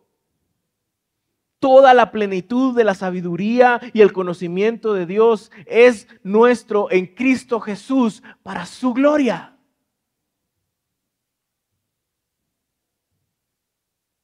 [1.59, 7.59] Toda la plenitud de la sabiduría y el conocimiento de Dios es nuestro en Cristo
[7.59, 9.57] Jesús para su gloria.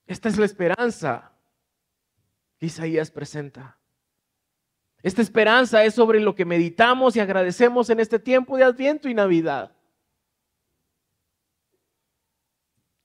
[0.07, 1.33] Esta es la esperanza
[2.57, 3.78] que Isaías presenta.
[5.01, 9.13] Esta esperanza es sobre lo que meditamos y agradecemos en este tiempo de Adviento y
[9.13, 9.71] Navidad.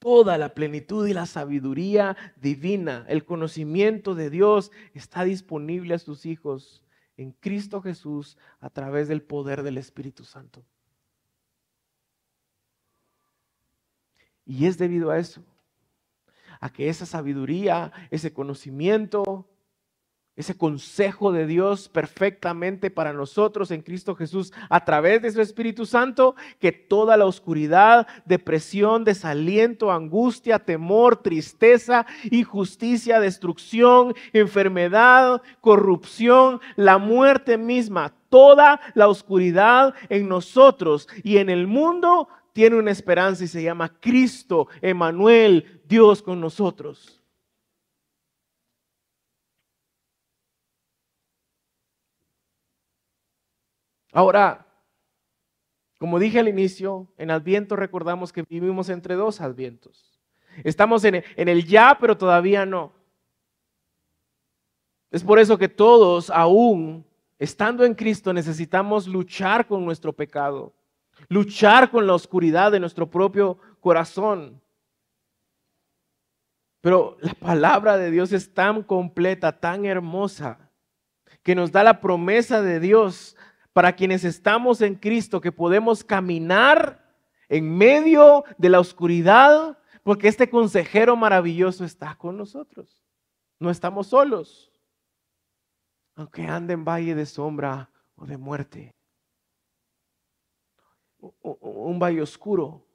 [0.01, 6.27] Toda la plenitud y la sabiduría divina, el conocimiento de Dios está disponible a sus
[6.27, 6.83] hijos
[7.17, 10.65] en Cristo Jesús a través del poder del Espíritu Santo.
[14.45, 15.43] Y es debido a eso,
[16.61, 19.49] a que esa sabiduría, ese conocimiento,
[20.37, 25.87] ese consejo de Dios perfectamente para nosotros en Cristo Jesús a través de su Espíritu
[25.87, 36.99] Santo, que toda la oscuridad, depresión, desaliento, angustia, temor, tristeza, injusticia, destrucción, enfermedad, corrupción, la
[36.99, 43.49] muerte misma, toda la oscuridad en nosotros y en el mundo tiene una esperanza y
[43.49, 47.24] se llama Cristo, Emanuel, Dios con nosotros.
[54.15, 54.65] Ahora,
[55.99, 60.21] como dije al inicio, en Adviento recordamos que vivimos entre dos Advientos.
[60.63, 62.93] Estamos en el, ya, pero todavía no.
[65.11, 67.05] Es por eso que todos aún
[67.41, 70.73] estando en Cristo, necesitamos luchar con nuestro pecado,
[71.29, 74.63] luchar con la oscuridad de nuestro propio corazón.
[76.81, 80.71] Pero la palabra de Dios es tan completa, tan hermosa,
[81.43, 83.37] que nos da la promesa de Dios
[83.75, 87.05] para quienes estamos en Cristo, que podemos caminar
[87.49, 93.03] en medio de la oscuridad, porque este consejero maravilloso está con nosotros.
[93.59, 94.73] No estamos solos,
[96.15, 98.95] aunque ande en valle de sombra o de muerte.
[101.43, 102.87] Un valle oscuro.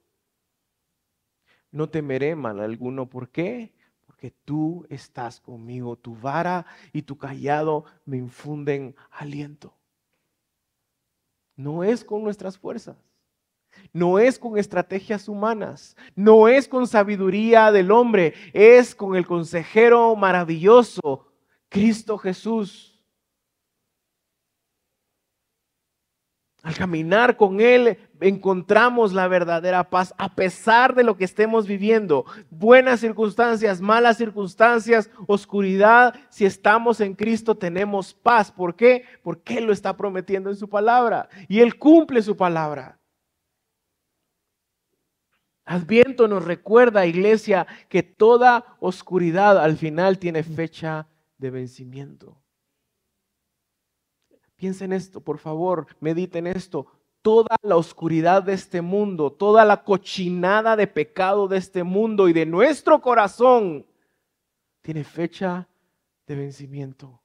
[1.70, 3.08] No temeré mal alguno.
[3.08, 3.72] ¿Por qué?
[4.20, 5.96] que tú estás conmigo.
[5.96, 9.79] Tu vara y tu callado me infunden aliento.
[11.60, 12.96] No es con nuestras fuerzas.
[13.92, 20.16] No es con estrategias humanas, no es con sabiduría del hombre, es con el consejero
[20.16, 21.26] maravilloso,
[21.68, 22.98] Cristo Jesús.
[26.62, 32.24] Al caminar con Él encontramos la verdadera paz a pesar de lo que estemos viviendo.
[32.50, 36.14] Buenas circunstancias, malas circunstancias, oscuridad.
[36.28, 38.52] Si estamos en Cristo tenemos paz.
[38.52, 39.04] ¿Por qué?
[39.22, 42.98] Porque Él lo está prometiendo en su palabra y Él cumple su palabra.
[45.64, 51.06] Adviento nos recuerda, iglesia, que toda oscuridad al final tiene fecha
[51.38, 52.42] de vencimiento.
[54.56, 56.99] Piensen esto, por favor, mediten esto.
[57.22, 62.32] Toda la oscuridad de este mundo, toda la cochinada de pecado de este mundo y
[62.32, 63.86] de nuestro corazón
[64.80, 65.68] tiene fecha
[66.26, 67.20] de vencimiento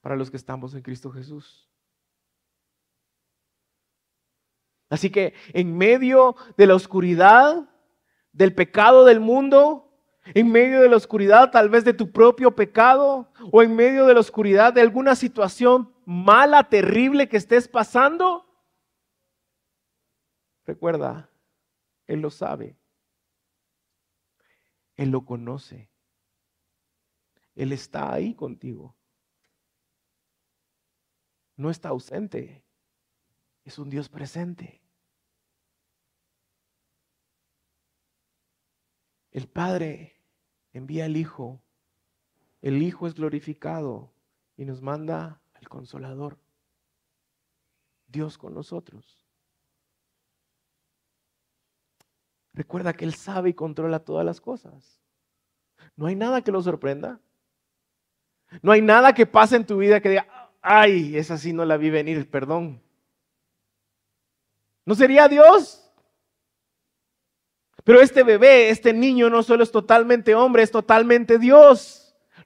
[0.00, 1.68] para los que estamos en Cristo Jesús.
[4.88, 7.68] Así que en medio de la oscuridad,
[8.32, 9.90] del pecado del mundo,
[10.34, 14.14] en medio de la oscuridad tal vez de tu propio pecado o en medio de
[14.14, 18.46] la oscuridad de alguna situación mala, terrible que estés pasando,
[20.70, 21.28] recuerda,
[22.06, 22.76] Él lo sabe.
[24.96, 25.90] Él lo conoce.
[27.56, 28.96] Él está ahí contigo.
[31.56, 32.62] No está ausente.
[33.64, 34.80] Es un Dios presente.
[39.32, 40.22] El Padre
[40.72, 41.60] envía al Hijo.
[42.62, 44.12] El Hijo es glorificado
[44.56, 46.38] y nos manda el consolador.
[48.06, 49.19] Dios con nosotros.
[52.52, 55.00] Recuerda que Él sabe y controla todas las cosas.
[55.96, 57.20] No hay nada que lo sorprenda.
[58.62, 60.26] No hay nada que pase en tu vida que diga,
[60.60, 62.82] ay, esa sí no la vi venir, perdón.
[64.84, 65.90] ¿No sería Dios?
[67.84, 72.00] Pero este bebé, este niño no solo es totalmente hombre, es totalmente Dios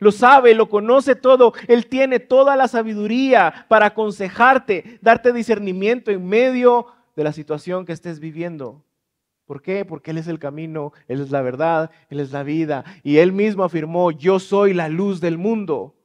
[0.04, 1.54] lo sabe, lo conoce todo.
[1.66, 6.86] Él tiene toda la sabiduría para aconsejarte, darte discernimiento en medio
[7.16, 8.83] de la situación que estés viviendo.
[9.44, 9.84] ¿Por qué?
[9.84, 12.84] Porque Él es el camino, Él es la verdad, Él es la vida.
[13.02, 15.96] Y Él mismo afirmó, yo soy la luz del mundo.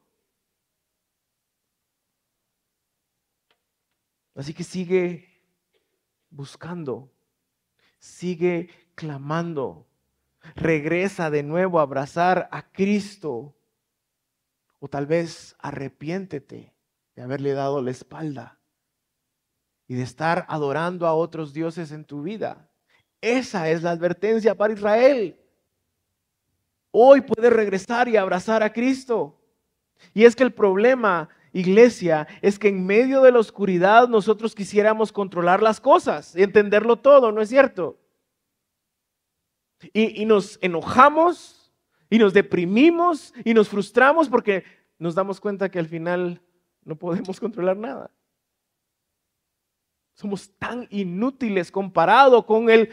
[4.34, 5.42] Así que sigue
[6.30, 7.12] buscando,
[7.98, 9.86] sigue clamando,
[10.54, 13.56] regresa de nuevo a abrazar a Cristo
[14.78, 16.74] o tal vez arrepiéntete
[17.14, 18.58] de haberle dado la espalda
[19.86, 22.69] y de estar adorando a otros dioses en tu vida.
[23.20, 25.36] Esa es la advertencia para Israel.
[26.90, 29.38] Hoy puedes regresar y abrazar a Cristo.
[30.14, 35.12] Y es que el problema, iglesia, es que en medio de la oscuridad nosotros quisiéramos
[35.12, 37.98] controlar las cosas y entenderlo todo, ¿no es cierto?
[39.92, 41.72] Y, y nos enojamos
[42.08, 44.64] y nos deprimimos y nos frustramos porque
[44.98, 46.42] nos damos cuenta que al final
[46.84, 48.10] no podemos controlar nada.
[50.14, 52.90] Somos tan inútiles comparado con el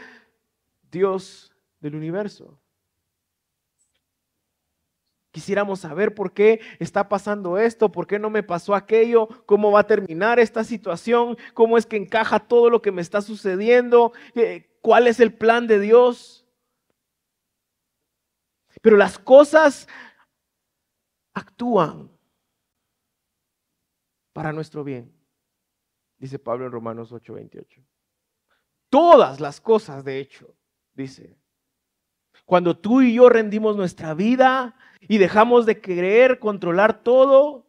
[0.90, 2.58] Dios del universo.
[5.30, 9.80] Quisiéramos saber por qué está pasando esto, por qué no me pasó aquello, cómo va
[9.80, 14.78] a terminar esta situación, cómo es que encaja todo lo que me está sucediendo, eh,
[14.80, 16.46] cuál es el plan de Dios.
[18.82, 19.86] Pero las cosas
[21.34, 22.10] actúan
[24.32, 25.12] para nuestro bien,
[26.18, 27.82] dice Pablo en Romanos 8:28.
[28.88, 30.57] Todas las cosas, de hecho,
[30.98, 31.38] dice.
[32.44, 37.66] Cuando tú y yo rendimos nuestra vida y dejamos de querer controlar todo,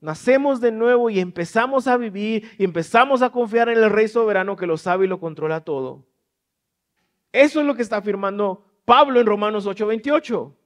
[0.00, 4.56] nacemos de nuevo y empezamos a vivir y empezamos a confiar en el Rey soberano
[4.56, 6.06] que lo sabe y lo controla todo.
[7.32, 10.56] Eso es lo que está afirmando Pablo en Romanos 8:28.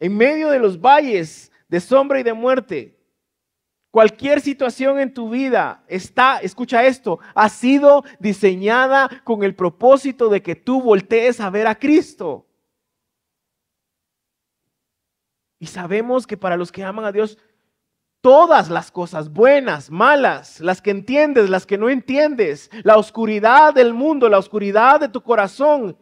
[0.00, 2.99] En medio de los valles de sombra y de muerte,
[3.90, 10.42] Cualquier situación en tu vida está, escucha esto, ha sido diseñada con el propósito de
[10.42, 12.46] que tú voltees a ver a Cristo.
[15.58, 17.36] Y sabemos que para los que aman a Dios,
[18.20, 23.92] todas las cosas buenas, malas, las que entiendes, las que no entiendes, la oscuridad del
[23.92, 25.96] mundo, la oscuridad de tu corazón,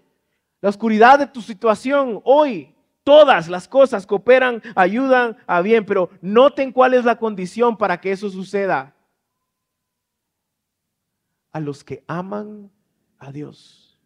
[0.60, 2.74] la oscuridad de tu situación hoy,
[3.08, 8.12] Todas las cosas cooperan, ayudan a bien, pero noten cuál es la condición para que
[8.12, 8.94] eso suceda.
[11.50, 12.70] A los que aman
[13.18, 13.98] a Dios.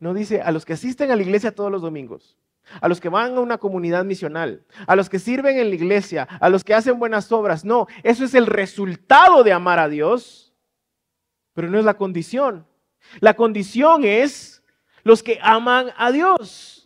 [0.00, 2.38] No dice a los que asisten a la iglesia todos los domingos,
[2.80, 6.22] a los que van a una comunidad misional, a los que sirven en la iglesia,
[6.40, 7.66] a los que hacen buenas obras.
[7.66, 10.54] No, eso es el resultado de amar a Dios,
[11.52, 12.66] pero no es la condición.
[13.20, 14.62] La condición es
[15.02, 16.76] los que aman a Dios.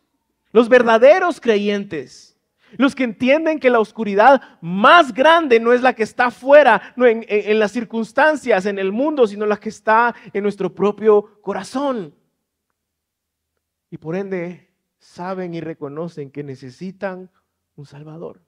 [0.53, 2.39] Los verdaderos creyentes,
[2.77, 7.07] los que entienden que la oscuridad más grande no es la que está fuera, no
[7.07, 12.15] en, en, las circunstancias, en el mundo, sino la que está en nuestro propio corazón.
[13.91, 17.31] Y por ende saben y reconocen que necesitan
[17.77, 18.41] un Salvador.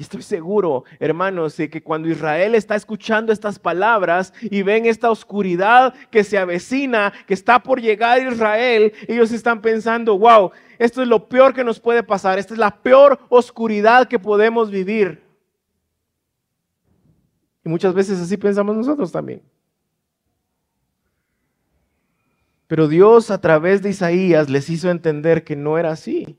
[0.00, 5.10] Y estoy seguro, hermanos, de que cuando Israel está escuchando estas palabras y ven esta
[5.10, 11.02] oscuridad que se avecina, que está por llegar a Israel, ellos están pensando, wow, esto
[11.02, 15.22] es lo peor que nos puede pasar, esta es la peor oscuridad que podemos vivir.
[17.62, 19.42] Y muchas veces así pensamos nosotros también.
[22.68, 26.38] Pero Dios a través de Isaías les hizo entender que no era así.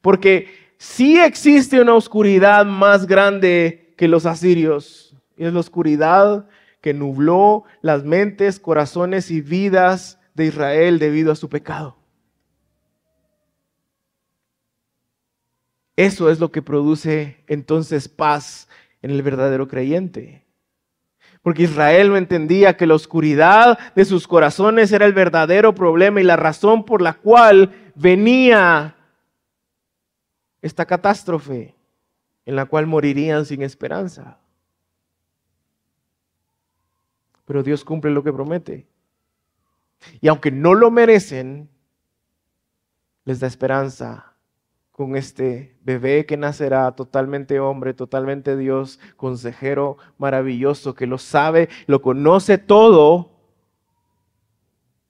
[0.00, 5.16] Porque sí existe una oscuridad más grande que los asirios.
[5.36, 6.48] Y es la oscuridad
[6.80, 11.98] que nubló las mentes, corazones y vidas de Israel debido a su pecado.
[15.96, 18.68] Eso es lo que produce entonces paz
[19.02, 20.46] en el verdadero creyente.
[21.42, 26.24] Porque Israel no entendía que la oscuridad de sus corazones era el verdadero problema y
[26.24, 28.94] la razón por la cual venía
[30.68, 31.74] esta catástrofe
[32.46, 34.38] en la cual morirían sin esperanza.
[37.44, 38.86] Pero Dios cumple lo que promete.
[40.20, 41.68] Y aunque no lo merecen,
[43.24, 44.34] les da esperanza
[44.92, 52.02] con este bebé que nacerá totalmente hombre, totalmente Dios, consejero maravilloso, que lo sabe, lo
[52.02, 53.38] conoce todo,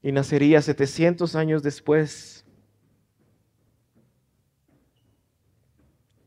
[0.02, 2.37] y nacería 700 años después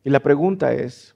[0.04, 1.16] Y la pregunta es,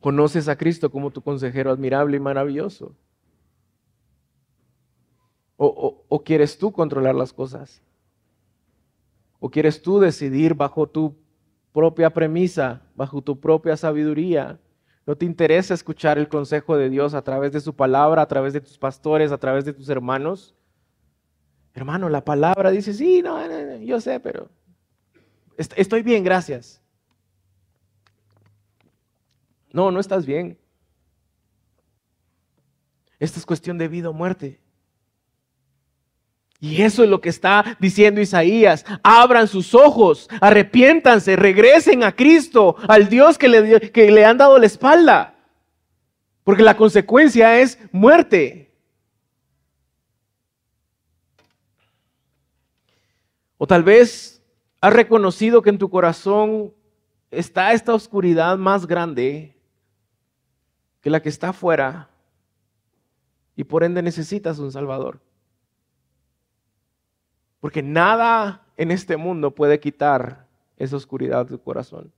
[0.00, 2.94] ¿conoces a Cristo como tu consejero admirable y maravilloso?
[5.56, 7.80] ¿O, quieres tú controlar las cosas?
[9.38, 11.14] ¿O quieres tú decidir bajo tu
[11.72, 14.58] propia premisa, bajo tu propia sabiduría?
[15.06, 18.52] ¿No te interesa escuchar el consejo de Dios a través de su palabra, a través
[18.52, 20.54] de tus pastores, a través de tus hermanos?
[21.74, 23.38] Hermano, la palabra dice, sí, no,
[23.78, 24.50] yo sé, pero
[25.56, 26.80] Estoy bien, gracias.
[29.72, 30.58] No, no estás bien.
[33.18, 34.60] Esta es cuestión de vida o muerte.
[36.62, 38.84] Y eso es lo que está diciendo Isaías.
[39.02, 44.58] Abran sus ojos, arrepiéntanse, regresen a Cristo, al Dios que le, que le han dado
[44.58, 45.34] la espalda.
[46.44, 48.72] Porque la consecuencia es muerte.
[53.58, 54.31] O tal vez
[54.82, 56.74] ¿Has reconocido que en tu corazón
[57.30, 59.56] está esta oscuridad más grande
[61.00, 62.10] que la que está afuera
[63.54, 65.20] y por ende necesitas un Salvador?
[67.60, 72.12] Porque nada en este mundo puede quitar esa oscuridad de tu corazón.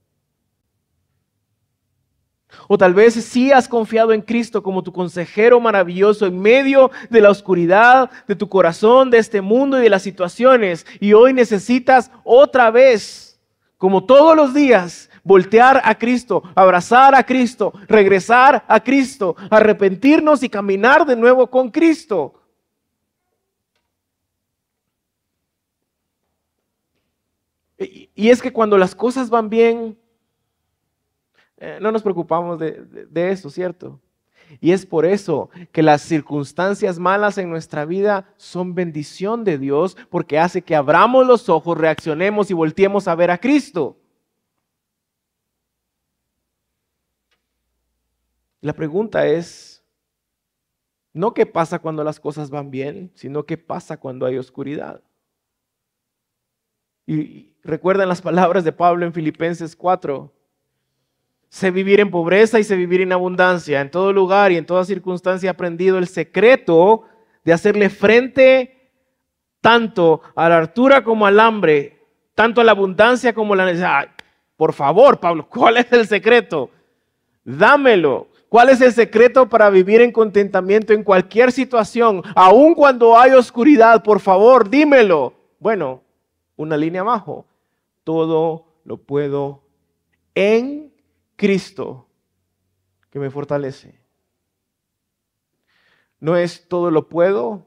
[2.68, 7.20] O tal vez sí has confiado en Cristo como tu consejero maravilloso en medio de
[7.20, 10.86] la oscuridad de tu corazón, de este mundo y de las situaciones.
[11.00, 13.40] Y hoy necesitas otra vez,
[13.78, 20.48] como todos los días, voltear a Cristo, abrazar a Cristo, regresar a Cristo, arrepentirnos y
[20.48, 22.34] caminar de nuevo con Cristo.
[28.14, 29.98] Y es que cuando las cosas van bien,
[31.64, 33.98] eh, no nos preocupamos de, eso, ¿cierto?
[34.60, 39.96] Y es por eso que las circunstancias malas en nuestra vida son bendición de Dios
[40.10, 43.96] porque hace que abramos los ojos, reaccionemos y volteemos a ver a Cristo.
[48.60, 49.82] La pregunta es,
[51.14, 55.02] no qué pasa cuando las cosas van bien, sino qué pasa cuando hay oscuridad.
[57.06, 60.30] Y recuerdan las palabras de Pablo en Filipenses 4.
[61.54, 63.80] Sé vivir en pobreza y sé vivir en abundancia.
[63.80, 67.04] En todo lugar y en toda circunstancia he aprendido el secreto
[67.44, 68.90] de hacerle frente
[69.60, 72.02] tanto a la altura como al hambre,
[72.34, 74.08] tanto a la abundancia como a la necesidad.
[74.56, 76.70] Por favor, Pablo, ¿cuál es el secreto?
[77.44, 78.26] Dámelo.
[78.48, 84.02] ¿Cuál es el secreto para vivir en contentamiento en cualquier situación, aun cuando hay oscuridad?
[84.02, 85.34] Por favor, dímelo.
[85.60, 86.02] Bueno,
[86.56, 87.46] una línea abajo.
[88.02, 89.62] Todo lo puedo
[90.34, 90.93] en
[91.36, 92.08] Cristo
[93.10, 94.00] que me fortalece.
[96.20, 97.66] No es todo lo puedo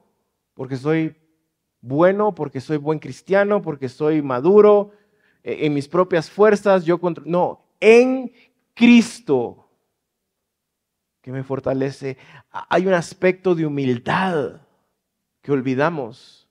[0.54, 1.16] porque soy
[1.82, 4.92] bueno, porque soy buen cristiano, porque soy maduro,
[5.44, 7.00] eh, en mis propias fuerzas, yo.
[7.26, 8.32] No, en
[8.74, 9.68] Cristo
[11.28, 12.18] que me fortalece.
[12.52, 14.62] Hay un aspecto de humildad
[15.42, 16.48] que olvidamos.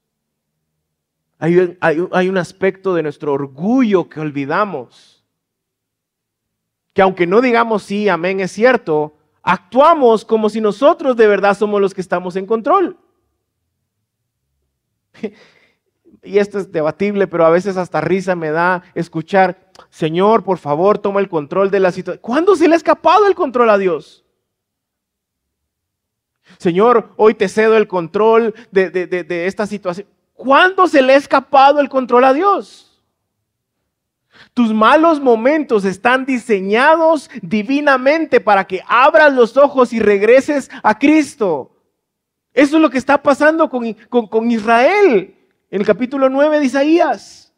[1.39, 5.16] Hay, hay, un aspecto de nuestro orgullo que olvidamos.
[6.97, 11.79] Que aunque no digamos sí, amén, es cierto, actuamos como si nosotros de verdad somos
[11.79, 12.97] los que estamos en control.
[16.23, 20.99] Y esto es debatible, pero a veces hasta risa me da escuchar, Señor, por favor,
[20.99, 22.21] toma el control de la situación.
[22.21, 24.25] ¿Cuándo se le ha escapado el control a Dios?
[26.59, 30.09] Señor, hoy te cedo el control de, esta situación.
[30.35, 32.96] ¿Cuándo se le ha escapado el control a Dios?
[34.55, 41.73] Tus malos momentos están diseñados divinamente para que abras los ojos y regreses a Cristo.
[42.53, 45.35] Eso es lo que está pasando con, con, Israel
[45.71, 47.53] en el capítulo 9 de Isaías.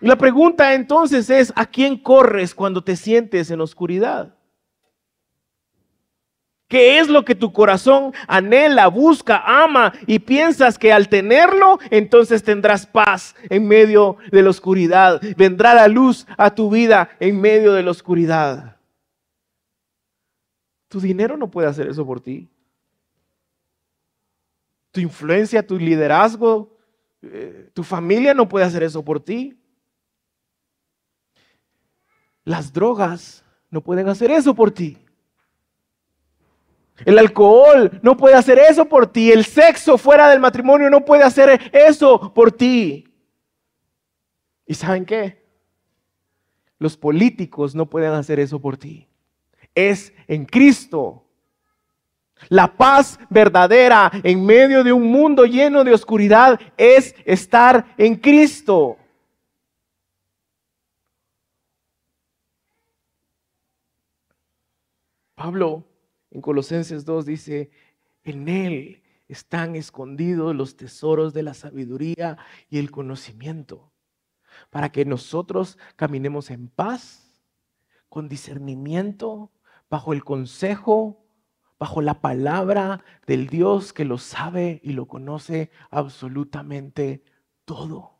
[0.00, 4.34] Y la pregunta entonces es, ¿a quién corres cuando te sientes en oscuridad?
[6.70, 12.44] ¿Qué es lo que tu corazón anhela, busca, ama y piensas que al tenerlo, entonces
[12.44, 15.20] tendrás paz en medio de la oscuridad?
[15.36, 18.76] Vendrá la luz a tu vida en medio de la oscuridad.
[20.86, 22.48] Tu dinero no puede hacer eso por ti.
[24.92, 26.78] Tu influencia, tu liderazgo,
[27.22, 29.58] eh, tu familia no puede hacer eso por ti.
[32.44, 34.96] Las drogas no pueden hacer eso por ti.
[37.04, 39.30] El alcohol no puede hacer eso por ti.
[39.30, 43.04] El sexo fuera del matrimonio no puede hacer eso por ti.
[44.66, 45.44] ¿Y saben qué?
[46.78, 49.08] Los políticos no pueden hacer eso por ti.
[49.74, 51.24] Es en Cristo.
[52.48, 58.96] La paz verdadera en medio de un mundo lleno de oscuridad es estar en Cristo.
[65.34, 65.84] Pablo
[66.30, 67.70] en Colosenses 2 dice,
[68.24, 73.92] en Él están escondidos los tesoros de la sabiduría y el conocimiento,
[74.70, 77.26] para que nosotros caminemos en paz,
[78.08, 79.52] con discernimiento,
[79.88, 81.24] bajo el consejo,
[81.78, 87.22] bajo la palabra del Dios que lo sabe y lo conoce absolutamente
[87.64, 88.18] todo.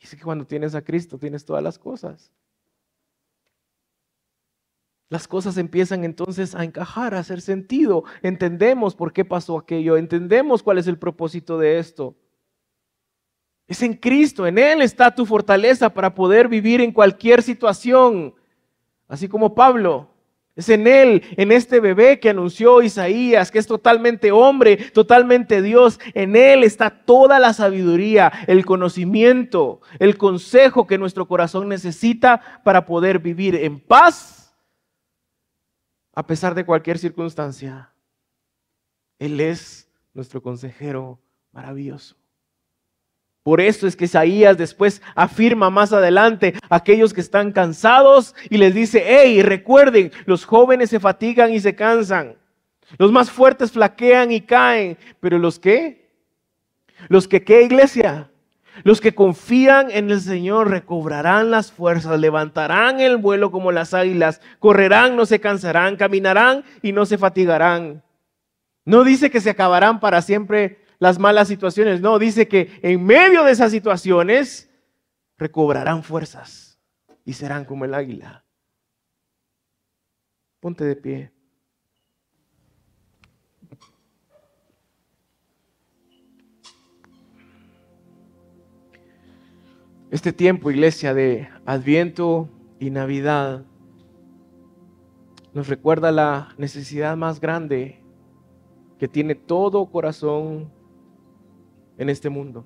[0.00, 2.32] Dice que cuando tienes a Cristo tienes todas las cosas.
[5.14, 8.02] Las cosas empiezan entonces a encajar, a hacer sentido.
[8.20, 12.16] Entendemos por qué pasó aquello, entendemos cuál es el propósito de esto.
[13.68, 18.34] Es en Cristo, en Él está tu fortaleza para poder vivir en cualquier situación.
[19.06, 20.08] Así como Pablo,
[20.56, 26.00] es en Él, en este bebé que anunció Isaías, que es totalmente hombre, totalmente Dios.
[26.14, 32.84] En Él está toda la sabiduría, el conocimiento, el consejo que nuestro corazón necesita para
[32.84, 34.43] poder vivir en paz
[36.14, 37.90] a pesar de cualquier circunstancia.
[39.18, 41.18] Él es nuestro consejero
[41.52, 42.16] maravilloso.
[43.42, 48.56] Por eso es que Isaías después afirma más adelante a aquellos que están cansados y
[48.56, 52.36] les dice, hey, recuerden, los jóvenes se fatigan y se cansan,
[52.96, 56.10] los más fuertes flaquean y caen, pero los que,
[57.08, 58.30] los que, ¿qué iglesia?
[58.82, 64.40] Los que confían en el Señor recobrarán las fuerzas, levantarán el vuelo como las águilas,
[64.58, 68.02] correrán, no se cansarán, caminarán y no se fatigarán.
[68.84, 73.44] No dice que se acabarán para siempre las malas situaciones, no, dice que en medio
[73.44, 74.70] de esas situaciones
[75.36, 76.78] recobrarán fuerzas
[77.24, 78.44] y serán como el águila.
[80.60, 81.33] Ponte de pie.
[90.14, 92.48] Este tiempo, iglesia, de Adviento
[92.78, 93.64] y Navidad
[95.52, 98.00] nos recuerda la necesidad más grande
[98.96, 100.70] que tiene todo corazón
[101.98, 102.64] en este mundo,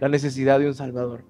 [0.00, 1.22] la necesidad de un Salvador.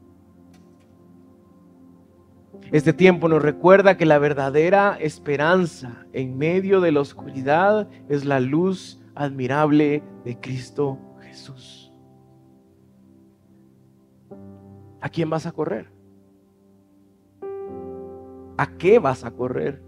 [2.72, 8.40] Este tiempo nos recuerda que la verdadera esperanza en medio de la oscuridad es la
[8.40, 11.79] luz admirable de Cristo Jesús.
[15.00, 15.90] ¿A quién vas a correr?
[18.56, 19.82] ¿A qué vas a correr?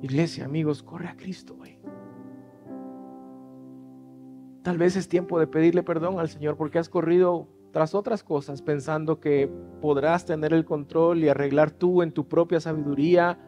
[0.00, 1.78] Iglesia, amigos, corre a Cristo hoy.
[4.62, 8.62] Tal vez es tiempo de pedirle perdón al Señor porque has corrido tras otras cosas
[8.62, 9.50] pensando que
[9.80, 13.38] podrás tener el control y arreglar tú en tu propia sabiduría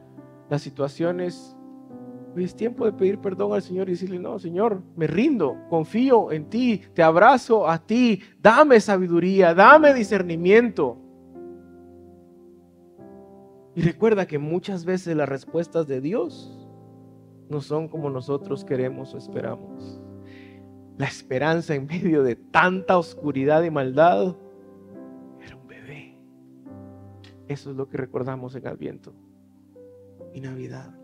[0.51, 1.57] las situaciones.
[2.35, 6.32] Hoy es tiempo de pedir perdón al Señor y decirle, no, Señor, me rindo, confío
[6.32, 10.99] en ti, te abrazo a ti, dame sabiduría, dame discernimiento.
[13.76, 16.68] Y recuerda que muchas veces las respuestas de Dios
[17.49, 20.01] no son como nosotros queremos o esperamos.
[20.99, 24.35] La esperanza en medio de tanta oscuridad y maldad
[25.41, 26.18] era un bebé.
[27.47, 29.12] Eso es lo que recordamos en Adviento
[30.32, 31.04] y Navidad.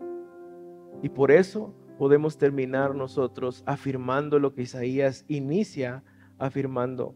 [1.01, 6.03] Y por eso podemos terminar nosotros afirmando lo que Isaías inicia
[6.37, 7.15] afirmando.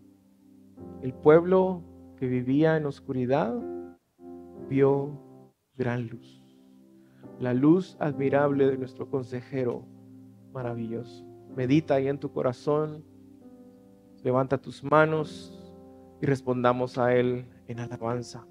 [1.02, 1.84] El pueblo
[2.18, 3.56] que vivía en oscuridad
[4.70, 5.20] vio
[5.76, 6.44] gran luz.
[7.40, 9.86] La luz admirable de nuestro consejero
[10.54, 11.26] maravilloso.
[11.56, 13.04] Medita ahí en tu corazón,
[14.24, 15.74] levanta tus manos
[16.22, 18.48] y respondamos a Él en alabanza.